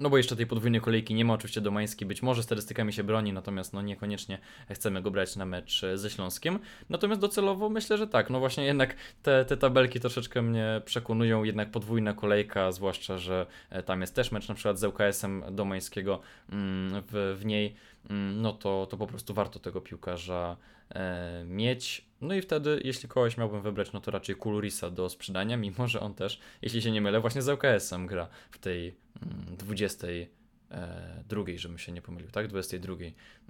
[0.00, 3.32] no bo jeszcze tej podwójnej kolejki nie ma, oczywiście Domański być może statystykami się broni,
[3.32, 4.38] natomiast no niekoniecznie
[4.70, 6.58] chcemy go brać na mecz e, ze Śląskiem.
[6.88, 11.70] Natomiast docelowo myślę, że tak, no właśnie jednak te, te tabelki troszeczkę mnie przekonują, jednak
[11.70, 16.20] podwójna kolejka, zwłaszcza, że e, tam jest też mecz na przykład z ŁKS-em Domańskiego
[16.52, 17.74] mm, w, w niej,
[18.10, 20.56] mm, no to, to po prostu warto tego piłkarza
[20.94, 22.04] e, mieć.
[22.20, 26.00] No i wtedy, jeśli kogoś miałbym wybrać, no to raczej Kulurisa do sprzedania, mimo że
[26.00, 31.58] on też, jeśli się nie mylę, właśnie z ŁKS-em gra w tej mm, 20 e,
[31.58, 32.48] żebym się nie pomylił, tak?
[32.48, 32.94] 22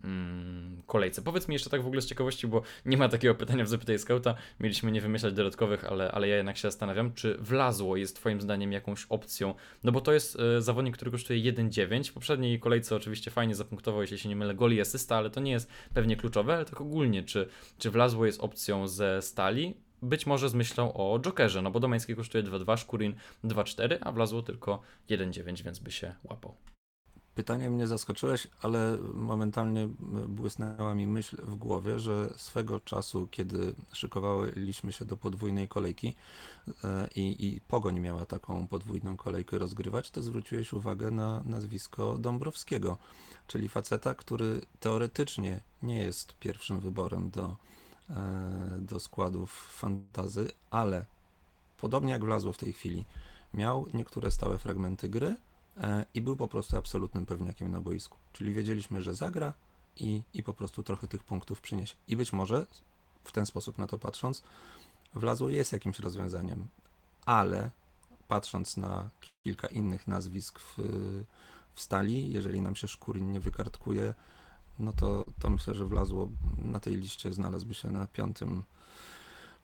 [0.04, 1.22] mm, kolejce.
[1.22, 3.98] Powiedz mi jeszcze tak w ogóle z ciekawości, bo nie ma takiego pytania w Zapytaj
[3.98, 8.40] Scouta, mieliśmy nie wymyślać dodatkowych, ale, ale ja jednak się zastanawiam, czy Wlazło jest twoim
[8.40, 9.54] zdaniem jakąś opcją,
[9.84, 14.00] no bo to jest e, zawodnik, który kosztuje 1,9, w poprzedniej kolejce oczywiście fajnie zapunktował,
[14.00, 17.22] jeśli się nie mylę, goli asysta, ale to nie jest pewnie kluczowe, ale tak ogólnie,
[17.22, 17.48] czy,
[17.78, 19.74] czy Wlazło jest opcją ze stali?
[20.02, 24.42] Być może z myślą o Jokerze, no bo Domański kosztuje 2,2, Szkurin 2,4, a Wlazło
[24.42, 24.80] tylko
[25.10, 26.54] 1,9, więc by się łapał.
[27.34, 29.88] Pytanie mnie zaskoczyłeś, ale momentalnie
[30.28, 36.14] błysnęła mi myśl w głowie, że swego czasu, kiedy szykowaliśmy się do podwójnej kolejki
[36.84, 42.98] e, i, i Pogoń miała taką podwójną kolejkę rozgrywać, to zwróciłeś uwagę na nazwisko Dąbrowskiego,
[43.46, 47.56] czyli faceta, który teoretycznie nie jest pierwszym wyborem do,
[48.78, 51.04] do składów fantazy, ale
[51.76, 53.04] podobnie jak wlazło w tej chwili,
[53.54, 55.36] miał niektóre stałe fragmenty gry,
[55.76, 58.18] e, i był po prostu absolutnym pewniakiem na boisku.
[58.32, 59.52] Czyli wiedzieliśmy, że zagra
[59.96, 61.94] i, i po prostu trochę tych punktów przyniesie.
[62.08, 62.66] I być może
[63.24, 64.42] w ten sposób na to patrząc,
[65.14, 66.68] Wlazło jest jakimś rozwiązaniem,
[67.26, 67.70] ale
[68.28, 69.10] patrząc na
[69.42, 70.76] kilka innych nazwisk w,
[71.74, 74.14] w stali, jeżeli nam się Szkurin nie wykartkuje,
[74.80, 76.28] no to, to myślę, że Wlazło
[76.58, 78.62] na tej liście znalazłby się na piątym,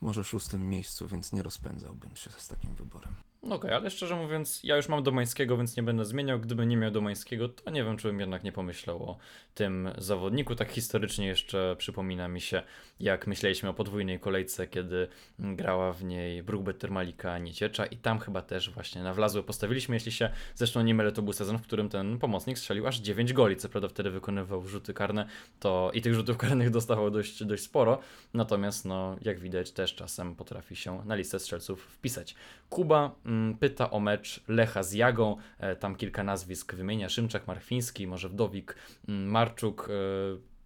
[0.01, 3.15] może szóstym miejscu, więc nie rozpędzałbym się z takim wyborem.
[3.43, 6.41] No Okej, ale szczerze mówiąc, ja już mam Domańskiego, więc nie będę zmieniał.
[6.41, 9.19] Gdyby nie miał Domańskiego, to nie wiem, czy bym jednak nie pomyślał o
[9.55, 10.55] tym zawodniku.
[10.55, 12.63] Tak historycznie jeszcze przypomina mi się,
[13.01, 15.09] jak myśleliśmy o podwójnej kolejce, kiedy
[15.39, 19.97] grała w niej Brookbetter Malika Nieciecza i tam chyba też właśnie na wlazłe postawiliśmy.
[19.97, 23.33] Jeśli się zresztą nie mylę, to był sezon, w którym ten pomocnik strzelił aż 9
[23.33, 23.57] goli.
[23.57, 25.27] Co prawda wtedy wykonywał rzuty karne
[25.61, 27.99] to i tych rzutów karnych dostawał dość, dość sporo.
[28.35, 32.35] Natomiast, no, jak widać, też czasem potrafi się na listę strzelców wpisać.
[32.71, 33.15] Kuba
[33.61, 35.37] pyta o mecz Lecha z Jagą.
[35.59, 37.09] E, tam kilka nazwisk wymienia.
[37.09, 38.77] Szymczak, Marfiński, może Wdowik,
[39.09, 39.89] mm, Marczuk.
[39.91, 39.93] E,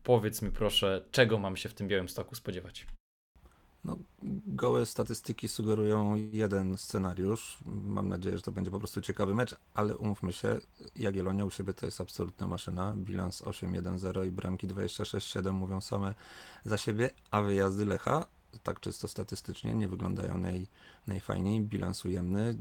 [0.02, 2.86] powiedz mi proszę, czego mam się w tym białym stoku spodziewać?
[3.84, 3.98] No,
[4.46, 7.58] gołe statystyki sugerują jeden scenariusz.
[7.66, 10.58] Mam nadzieję, że to będzie po prostu ciekawy mecz, ale umówmy się,
[10.96, 12.94] Jagiellonia u siebie to jest absolutna maszyna.
[12.96, 16.14] Bilans 8-1-0 i bramki 26-7 mówią same
[16.64, 18.26] za siebie, a wyjazdy Lecha,
[18.62, 20.66] tak czysto statystycznie, nie wyglądają naj,
[21.10, 21.60] najfajniej.
[21.60, 22.56] Bilans ujemny,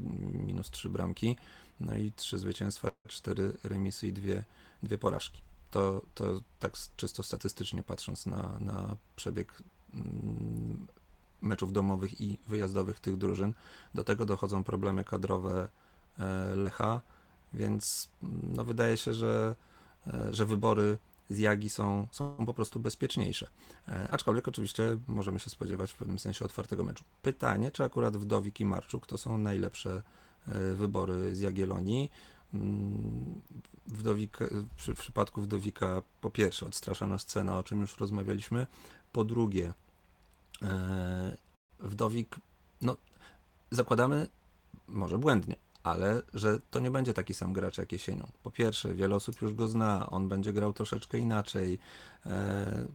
[0.46, 1.36] minus 3 bramki,
[1.80, 4.42] no i 3 zwycięstwa, 4 remisy i 2,
[4.82, 5.42] dwie porażki.
[5.70, 9.62] To, to tak czysto statystycznie patrząc na, na przebieg
[9.94, 10.86] mm,
[11.42, 13.54] meczów domowych i wyjazdowych tych drużyn.
[13.94, 15.68] Do tego dochodzą problemy kadrowe
[16.18, 17.00] e, Lecha,
[17.52, 19.56] więc mm, no, wydaje się, że,
[20.06, 20.98] e, że wybory
[21.30, 23.48] z Jagi są, są po prostu bezpieczniejsze.
[23.88, 27.04] E, Aczkolwiek oczywiście możemy się spodziewać w pewnym sensie otwartego meczu.
[27.22, 30.02] Pytanie, czy akurat Wdowik i Marczuk to są najlepsze
[30.48, 32.10] e, wybory z Jagiellonii.
[32.54, 33.40] Mm,
[33.86, 34.38] Wdowik,
[34.76, 38.66] przy, w przypadku Wdowika po pierwsze odstraszana scena, o czym już rozmawialiśmy.
[39.12, 39.74] Po drugie,
[40.62, 41.36] e,
[41.78, 42.36] Wdowik,
[42.82, 42.96] no
[43.70, 44.28] zakładamy,
[44.88, 48.26] może błędnie, ale że to nie będzie taki sam gracz jak jesienią.
[48.42, 51.78] Po pierwsze, wiele osób już go zna, on będzie grał troszeczkę inaczej.
[52.26, 52.86] E,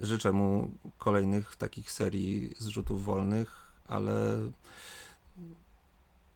[0.00, 4.40] życzę mu kolejnych takich serii zrzutów wolnych, ale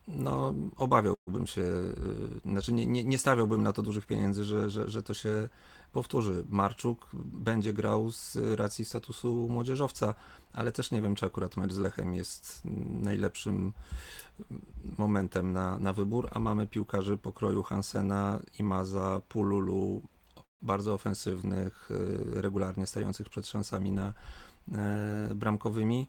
[0.08, 4.90] no, obawiałbym się, y, znaczy nie, nie, nie stawiałbym na to dużych pieniędzy, że, że,
[4.90, 5.48] że to się
[5.92, 6.44] powtórzy.
[6.48, 10.14] Marczuk będzie grał z racji statusu młodzieżowca,
[10.52, 12.60] ale też nie wiem, czy akurat mecz z Lechem jest
[13.00, 13.72] najlepszym
[14.98, 20.02] momentem na, na wybór, a mamy piłkarzy pokroju Hansena, Imaza, Pululu,
[20.62, 24.12] bardzo ofensywnych, y, regularnie stających przed szansami na
[24.72, 26.06] e, bramkowymi,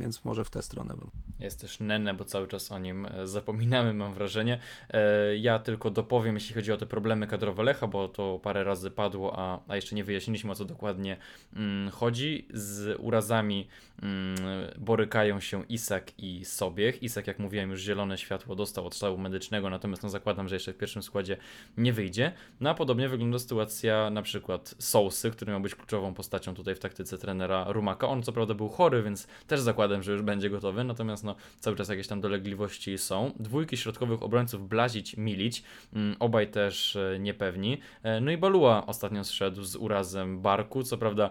[0.00, 0.94] więc może w tę stronę.
[1.38, 4.58] Jest też Nene, bo cały czas o nim e, zapominamy, mam wrażenie.
[4.90, 8.90] E, Ja tylko dopowiem, jeśli chodzi o te problemy kadrowe Lecha, bo to parę razy
[8.90, 11.16] padło, a, a jeszcze nie wyjaśniliśmy o co dokładnie
[11.56, 12.48] mm, chodzi.
[12.54, 13.68] Z urazami
[14.02, 14.36] mm,
[14.78, 17.02] borykają się Isak i Sobiech.
[17.02, 20.72] Isak, jak mówiłem, już zielone światło dostał od sztabu medycznego, natomiast no, zakładam, że jeszcze
[20.72, 21.36] w pierwszym składzie
[21.76, 22.32] nie wyjdzie.
[22.60, 26.78] No a podobnie wygląda sytuacja na przykład Sousy, który miał być kluczową postacią tutaj w
[26.78, 28.08] taktyce trenera Rumaka.
[28.08, 31.76] On co prawda był chory, więc też zakładam, że już będzie gotowy, natomiast no, cały
[31.76, 33.32] czas jakieś tam dolegliwości są.
[33.40, 35.62] Dwójki środkowych obrońców Blazić, Milić,
[35.92, 37.78] mm, obaj też e, niepewni.
[38.02, 41.30] E, No i Balua ostatnio zszedł z urazem barku, co prawda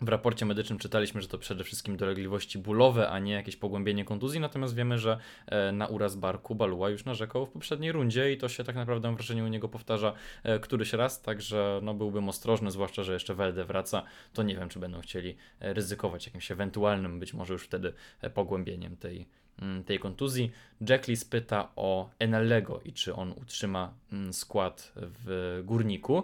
[0.00, 4.40] w raporcie medycznym czytaliśmy, że to przede wszystkim dolegliwości bólowe, a nie jakieś pogłębienie kontuzji,
[4.40, 8.48] natomiast wiemy, że e, na uraz barku Balua już narzekał w poprzedniej rundzie i to
[8.48, 12.70] się tak naprawdę mam wrażenie u niego powtarza e, któryś raz, także no byłbym ostrożny,
[12.70, 17.20] zwłaszcza, że jeszcze Welde wraca, to nie wiem, czy będą chcieli e, ryzykować jakimś ewentualnym,
[17.20, 17.92] być może już wtedy
[18.34, 19.28] pogłębieniem tej,
[19.62, 20.50] mm, tej kontuzji.
[20.88, 26.22] Jacklis pyta o Enellego i czy on utrzyma mm, skład w Górniku.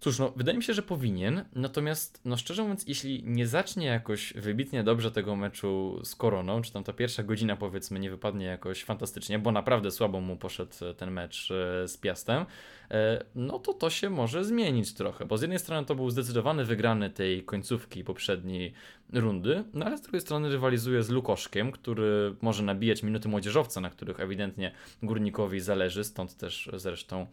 [0.00, 4.32] Cóż, no, wydaje mi się, że powinien, natomiast, no szczerze mówiąc, jeśli nie zacznie jakoś
[4.32, 8.84] wybitnie dobrze tego meczu z Koroną, czy tam ta pierwsza godzina, powiedzmy, nie wypadnie jakoś
[8.84, 12.46] fantastycznie, bo naprawdę słabo mu poszedł e, ten mecz e, z Piastem,
[12.90, 16.64] e, no to to się może zmienić trochę, bo z jednej strony to był zdecydowany
[16.64, 18.72] wygrany tej końcówki poprzedniej
[19.12, 23.90] rundy, no ale z drugiej strony rywalizuje z Lukoszkiem, który może nabijać minuty młodzieżowca, na
[23.90, 24.72] których ewidentnie
[25.02, 27.26] Górnikowi zależy, stąd też zresztą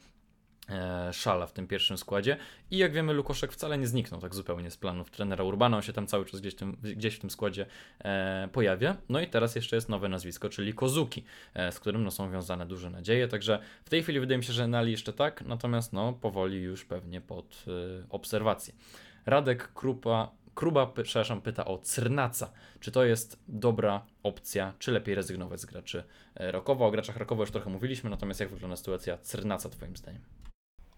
[1.11, 2.37] Szala w tym pierwszym składzie.
[2.71, 5.77] I jak wiemy, Lukoszek wcale nie zniknął tak zupełnie z planów trenera Urbana.
[5.77, 7.65] On się tam cały czas gdzieś, tym, gdzieś w tym składzie
[7.99, 8.97] e, pojawia.
[9.09, 12.65] No i teraz jeszcze jest nowe nazwisko, czyli Kozuki, e, z którym no, są wiązane
[12.65, 13.27] duże nadzieje.
[13.27, 16.85] Także w tej chwili wydaje mi się, że Nali jeszcze tak, natomiast no, powoli już
[16.85, 17.71] pewnie pod e,
[18.09, 18.73] obserwację.
[19.25, 20.31] Radek Krupa.
[20.55, 22.51] Kruba, przepraszam, pyta o Crnaca.
[22.79, 26.03] Czy to jest dobra opcja, czy lepiej rezygnować z graczy
[26.35, 26.85] e, Rokowa?
[26.85, 30.21] O graczach Rokowa już trochę mówiliśmy, natomiast jak wygląda sytuacja Crnaca Twoim zdaniem?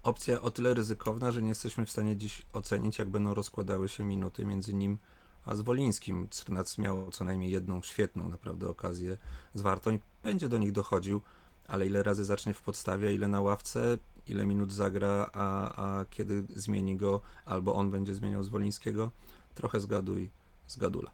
[0.08, 4.04] Opcja o tyle ryzykowna, że nie jesteśmy w stanie dziś ocenić, jak będą rozkładały się
[4.04, 4.98] minuty między nim
[5.46, 6.28] a Zwolińskim.
[6.28, 9.18] Crnac miał co najmniej jedną świetną naprawdę okazję
[9.54, 11.22] z Wartą i będzie do nich dochodził,
[11.68, 13.98] ale ile razy zacznie w podstawie, ile na ławce,
[14.28, 19.12] ile minut zagra, a, a kiedy zmieni go, albo on będzie zmieniał Zwolińskiego,
[19.56, 20.30] trochę zgaduj,
[20.68, 21.12] zgadula.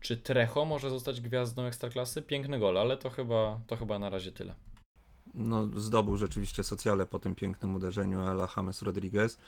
[0.00, 2.22] Czy Trecho może zostać gwiazdą Ekstraklasy?
[2.22, 4.54] Piękny gol, ale to chyba, to chyba na razie tyle.
[5.34, 9.38] No, zdobył rzeczywiście socjale po tym pięknym uderzeniu Ala James Rodriguez,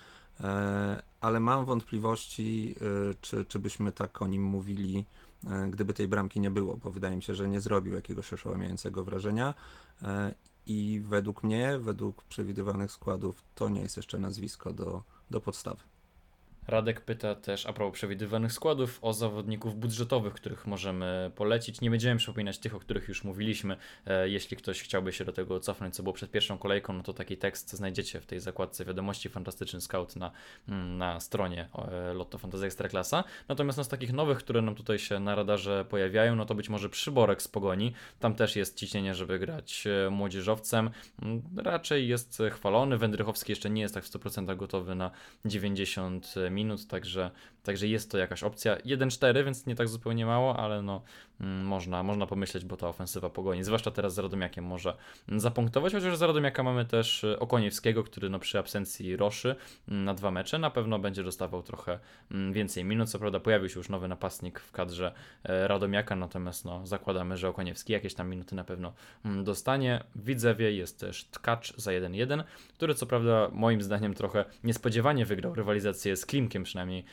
[0.40, 2.74] e, ale mam wątpliwości,
[3.10, 5.04] e, czy, czy byśmy tak o nim mówili,
[5.46, 9.04] e, gdyby tej bramki nie było, bo wydaje mi się, że nie zrobił jakiegoś oszałamiającego
[9.04, 9.54] wrażenia
[10.66, 15.80] i według mnie, według przewidywanych składów, to nie jest jeszcze nazwisko do, do podstawy.
[16.68, 21.80] Radek pyta też a propos przewidywanych składów o zawodników budżetowych, których możemy polecić.
[21.80, 23.76] Nie będziemy przypominać tych, o których już mówiliśmy.
[24.06, 27.12] E, jeśli ktoś chciałby się do tego cofnąć, co było przed pierwszą kolejką, no to
[27.12, 30.30] taki tekst znajdziecie w tej zakładce wiadomości Fantastyczny Scout na,
[30.68, 33.24] mm, na stronie e, Lotto Fantasy Ekstraklasa.
[33.48, 36.68] Natomiast no, z takich nowych, które nam tutaj się na radarze pojawiają, no to być
[36.68, 37.92] może Przyborek z Pogoni.
[38.20, 40.90] Tam też jest ciśnienie, żeby grać e, młodzieżowcem.
[41.22, 42.98] Mm, Raczej jest chwalony.
[42.98, 45.10] Wędrychowski jeszcze nie jest tak w 100% gotowy na
[45.44, 47.30] 90 minut, także,
[47.62, 48.76] także jest to jakaś opcja.
[48.76, 51.02] 1-4, więc nie tak zupełnie mało, ale no
[51.40, 54.96] mm, można, można pomyśleć, bo ta ofensywa pogoni, zwłaszcza teraz z Radomiakiem może
[55.36, 59.56] zapunktować, chociaż z Radomiaka mamy też y, Okoniewskiego, który no przy absencji Roszy
[59.88, 61.98] mm, na dwa mecze na pewno będzie dostawał trochę
[62.30, 63.10] mm, więcej minut.
[63.10, 65.12] Co prawda pojawił się już nowy napastnik w kadrze
[65.44, 68.92] e, Radomiaka, natomiast no zakładamy, że Okoniewski jakieś tam minuty na pewno
[69.42, 70.04] dostanie.
[70.14, 72.44] W Widzewie jest też Tkacz za 1-1,
[72.74, 77.04] który co prawda moim zdaniem trochę niespodziewanie wygrał rywalizację z Klimkiem przynajmniej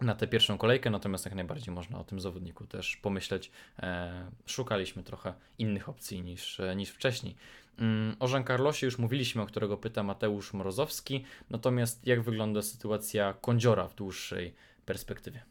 [0.00, 3.50] na tę pierwszą kolejkę, natomiast jak najbardziej można o tym zawodniku też pomyśleć.
[3.78, 7.36] E, szukaliśmy trochę innych opcji niż, e, niż wcześniej.
[7.78, 13.34] Mm, O Jean Carlosie już mówiliśmy, o którego pyta Mateusz Mrozowski, natomiast jak wygląda sytuacja
[13.40, 14.54] Kądziora w dłuższej
[14.86, 15.44] perspektywie?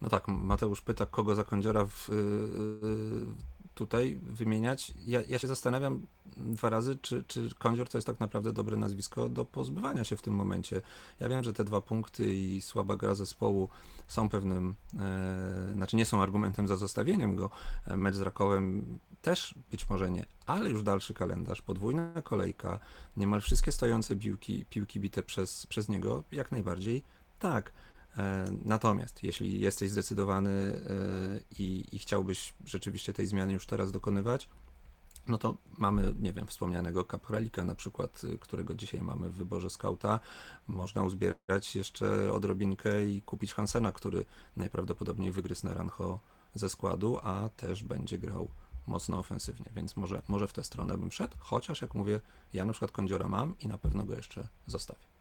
[0.00, 3.26] No tak, Mateusz pyta, kogo za kądziora w, yy,
[3.74, 4.94] tutaj wymieniać.
[5.06, 6.06] Ja, ja się zastanawiam
[6.36, 10.22] dwa razy, czy, czy Kądzior to jest tak naprawdę dobre nazwisko do pozbywania się w
[10.22, 10.82] tym momencie.
[11.20, 13.68] Ja wiem, że te dwa punkty i słaba gra zespołu
[14.08, 17.50] są pewnym, e, znaczy nie są argumentem za zostawieniem go.
[17.86, 22.80] E, Mecz z Rakowem też być może nie, ale już dalszy kalendarz, podwójna kolejka,
[23.16, 27.02] niemal wszystkie stojące piłki, piłki bite przez, przez niego, jak najbardziej
[27.38, 27.72] tak.
[28.18, 34.48] E, Natomiast jeśli jesteś zdecydowany e, i, i chciałbyś rzeczywiście tej zmiany już teraz dokonywać,
[35.28, 39.70] no to mamy, nie wiem, wspomnianego Kapralika na przykład, y, którego dzisiaj mamy w wyborze
[39.70, 40.20] skauta.
[40.66, 44.24] Można uzbierać jeszcze odrobinkę i kupić Hansena, który
[44.56, 46.20] najprawdopodobniej wygryzł Naranjo
[46.54, 48.48] ze składu, a też będzie grał
[48.86, 52.20] mocno ofensywnie, więc może, może w tę stronę bym szedł, chociaż jak mówię,
[52.52, 55.11] ja na przykład Kądziora mam i na pewno go jeszcze zostawię.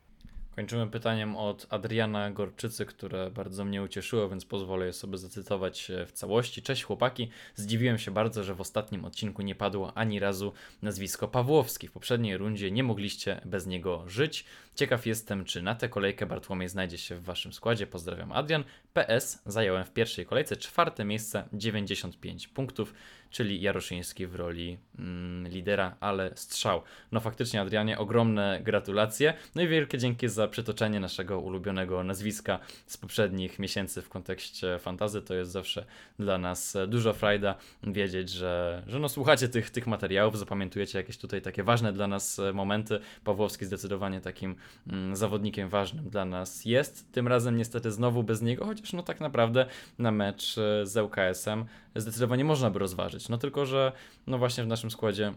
[0.55, 6.05] Kończymy pytaniem od Adriana Gorczycy, które bardzo mnie ucieszyło, więc pozwolę je sobie zacytować e,
[6.05, 6.61] w całości.
[6.61, 11.87] Cześć chłopaki, zdziwiłem się bardzo, że w ostatnim odcinku nie padło ani razu nazwisko Pawłowski.
[11.87, 14.45] W poprzedniej rundzie nie mogliście bez niego żyć.
[14.75, 17.87] Ciekaw jestem, czy na tę kolejkę Bartłomiej znajdzie się w waszym składzie.
[17.87, 18.63] Pozdrawiam Adrian.
[18.93, 22.93] PS zająłem w pierwszej kolejce czwarte miejsce, 95 punktów,
[23.31, 26.81] czyli Jaroszyński w roli mm, lidera, ale strzał.
[27.11, 29.33] No faktycznie Adrianie, ogromne gratulacje.
[29.55, 35.21] No i wielkie dzięki za przytoczenie naszego ulubionego nazwiska z poprzednich miesięcy w kontekście fantazy.
[35.21, 35.85] To jest zawsze
[36.19, 41.41] dla nas dużo frajda wiedzieć, że, że no słuchacie tych, tych materiałów, zapamiętujecie jakieś tutaj
[41.41, 42.99] takie ważne dla nas momenty.
[43.23, 44.55] Pawłowski zdecydowanie takim
[44.87, 47.11] mm, zawodnikiem ważnym dla nas jest.
[47.11, 49.65] Tym razem niestety znowu bez niego, chociaż no tak naprawdę
[49.99, 51.65] na mecz z ŁKS-em
[51.95, 53.29] zdecydowanie można by rozważyć.
[53.29, 53.91] No tylko, że
[54.27, 55.33] no właśnie w naszym składzie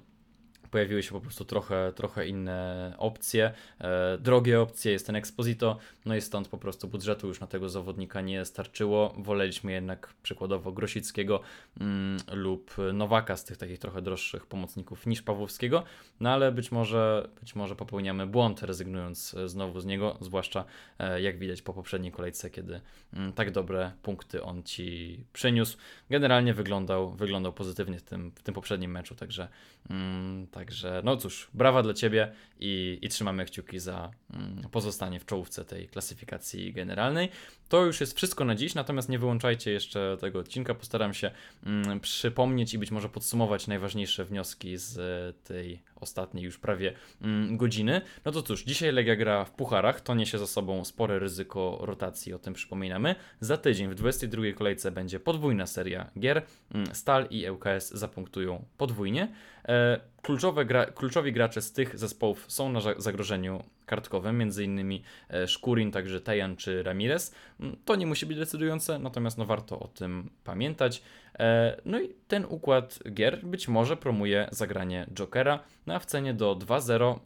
[0.75, 6.17] pojawiły się po prostu trochę, trochę inne opcje, e, drogie opcje, jest ten Exposito, no
[6.17, 9.15] i stąd po prostu budżetu już na tego zawodnika nie starczyło.
[9.19, 11.41] Woleliśmy jednak przykładowo Grosickiego
[11.81, 15.83] mm, lub Nowaka z tych takich trochę droższych pomocników niż Pawłowskiego,
[16.21, 20.65] no ale być może, być może popełniamy błąd rezygnując e, znowu z niego, zwłaszcza
[20.99, 22.81] e, jak widać po poprzedniej kolejce, kiedy
[23.13, 25.77] mm, tak dobre punkty on ci przyniósł.
[26.11, 29.49] Generalnie wyglądał, wyglądał pozytywnie w tym, w tym poprzednim meczu, także
[29.91, 35.27] mm, Także no cóż, brawa dla Ciebie i, i trzymamy kciuki za mm, pozostanie w
[35.27, 37.29] czołówce tej klasyfikacji generalnej.
[37.69, 40.75] To już jest wszystko na dziś, natomiast nie wyłączajcie jeszcze tego odcinka.
[40.75, 41.31] Postaram się
[41.67, 44.97] mm, przypomnieć i być może podsumować najważniejsze wnioski z
[45.45, 46.93] tej ostatniej już prawie
[47.23, 48.01] mm, godziny.
[48.25, 52.35] No to cóż, dzisiaj Legia gra w pucharach, to niesie za sobą spore ryzyko rotacji,
[52.35, 53.15] o tym przypominamy.
[53.41, 56.43] Za tydzień w 22 kolejce będzie podwójna seria gier.
[56.75, 59.33] Mm, Stal i ŁKS zapunktują podwójnie.
[59.69, 65.49] E, kluczowe gra, kluczowi gracze z tych zespołów są na zagrożeniu kartkowym, między innymi e,
[65.49, 67.35] Szkurin, także Tejan czy Ramirez.
[67.61, 71.03] Mm, to nie musi być decydujące, natomiast no warto o tym pamiętać.
[71.39, 76.57] E, no i ten układ gier być może promuje zagranie Jokera na w cenie do
[76.57, 77.19] 2-0.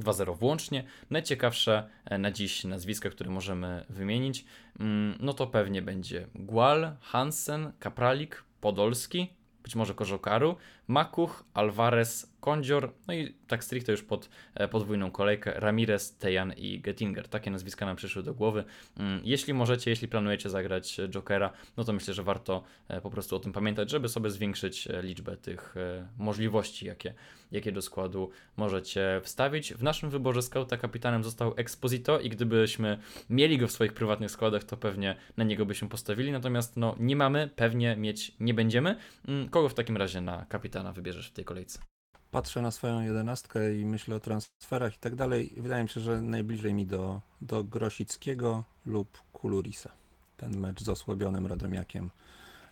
[0.00, 0.84] 2-0 mm, włącznie.
[1.10, 4.44] Najciekawsze e, na dziś nazwiska, które możemy wymienić,
[4.80, 9.28] mm, no to pewnie będzie Gual, Hansen, Kapralik, Podolski,
[9.64, 10.56] być może Korzokaru,
[10.88, 16.80] Makuch, Alvarez, Kondzior, no i tak stricte już pod e, podwójną kolejkę Ramirez, Tejan i
[16.80, 17.28] Gettinger.
[17.28, 18.64] Takie nazwiska nam przyszły do głowy.
[18.96, 23.36] Mm, jeśli możecie, jeśli planujecie zagrać Jokera, no to myślę, że warto e, po prostu
[23.36, 25.74] o tym pamiętać, żeby sobie zwiększyć e, liczbę tych
[26.18, 27.14] możliwości, jakie,
[27.52, 29.74] jakie do składu możecie wstawić.
[29.74, 32.98] W naszym wyborze skauta kapitanem został Exposito i gdybyśmy
[33.30, 37.16] mieli go w swoich prywatnych składach, to pewnie na niego byśmy postawili, natomiast no nie
[37.16, 38.96] mamy, pewnie mieć nie będziemy.
[39.28, 41.78] Mm, kogo w takim razie na kapitana wybierzesz w tej kolejce?
[42.34, 46.22] patrzę na swoją jedenastkę i myślę o transferach i tak dalej, wydaje mi się, że
[46.22, 49.90] najbliżej mi do, do Grosickiego lub Kulurisa.
[50.36, 52.10] Ten mecz z osłabionym Radomiakiem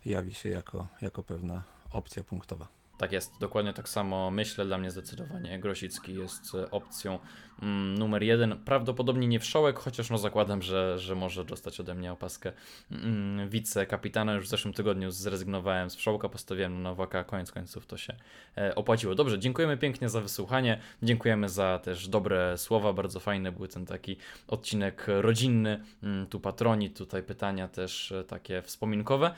[0.05, 2.69] jawi się jako, jako pewna opcja punktowa.
[3.03, 4.65] Tak jest, dokładnie tak samo myślę.
[4.65, 7.19] Dla mnie zdecydowanie Grosicki jest e, opcją
[7.63, 8.59] mm, numer jeden.
[8.65, 12.53] Prawdopodobnie nie wszołek, chociaż no zakładam, że, że może dostać ode mnie opaskę
[12.91, 14.35] mm, wicekapitana.
[14.35, 18.15] Już w zeszłym tygodniu zrezygnowałem z wszołka, postawiłem na Nowaka, koniec końców to się
[18.57, 19.15] e, opłaciło.
[19.15, 24.17] Dobrze, dziękujemy pięknie za wysłuchanie, dziękujemy za też dobre słowa, bardzo fajny był ten taki
[24.49, 29.35] odcinek rodzinny, mm, tu patroni, tutaj pytania też e, takie wspominkowe.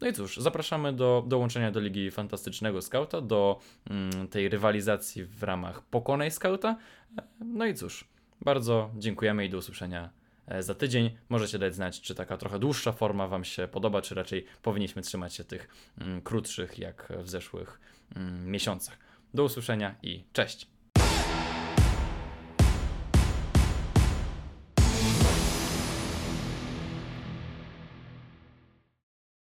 [0.00, 3.60] No i cóż, zapraszamy do dołączenia do Ligi Fantastycznego Scouta, do
[3.90, 6.76] mm, tej rywalizacji w ramach Pokonaj Scouta.
[7.40, 8.04] No i cóż,
[8.40, 10.10] bardzo dziękujemy i do usłyszenia
[10.46, 11.10] e, za tydzień.
[11.28, 15.34] Możecie dać znać, czy taka trochę dłuższa forma Wam się podoba, czy raczej powinniśmy trzymać
[15.34, 15.68] się tych
[16.00, 17.80] mm, krótszych, jak w zeszłych
[18.16, 18.98] mm, miesiącach.
[19.34, 20.79] Do usłyszenia i cześć!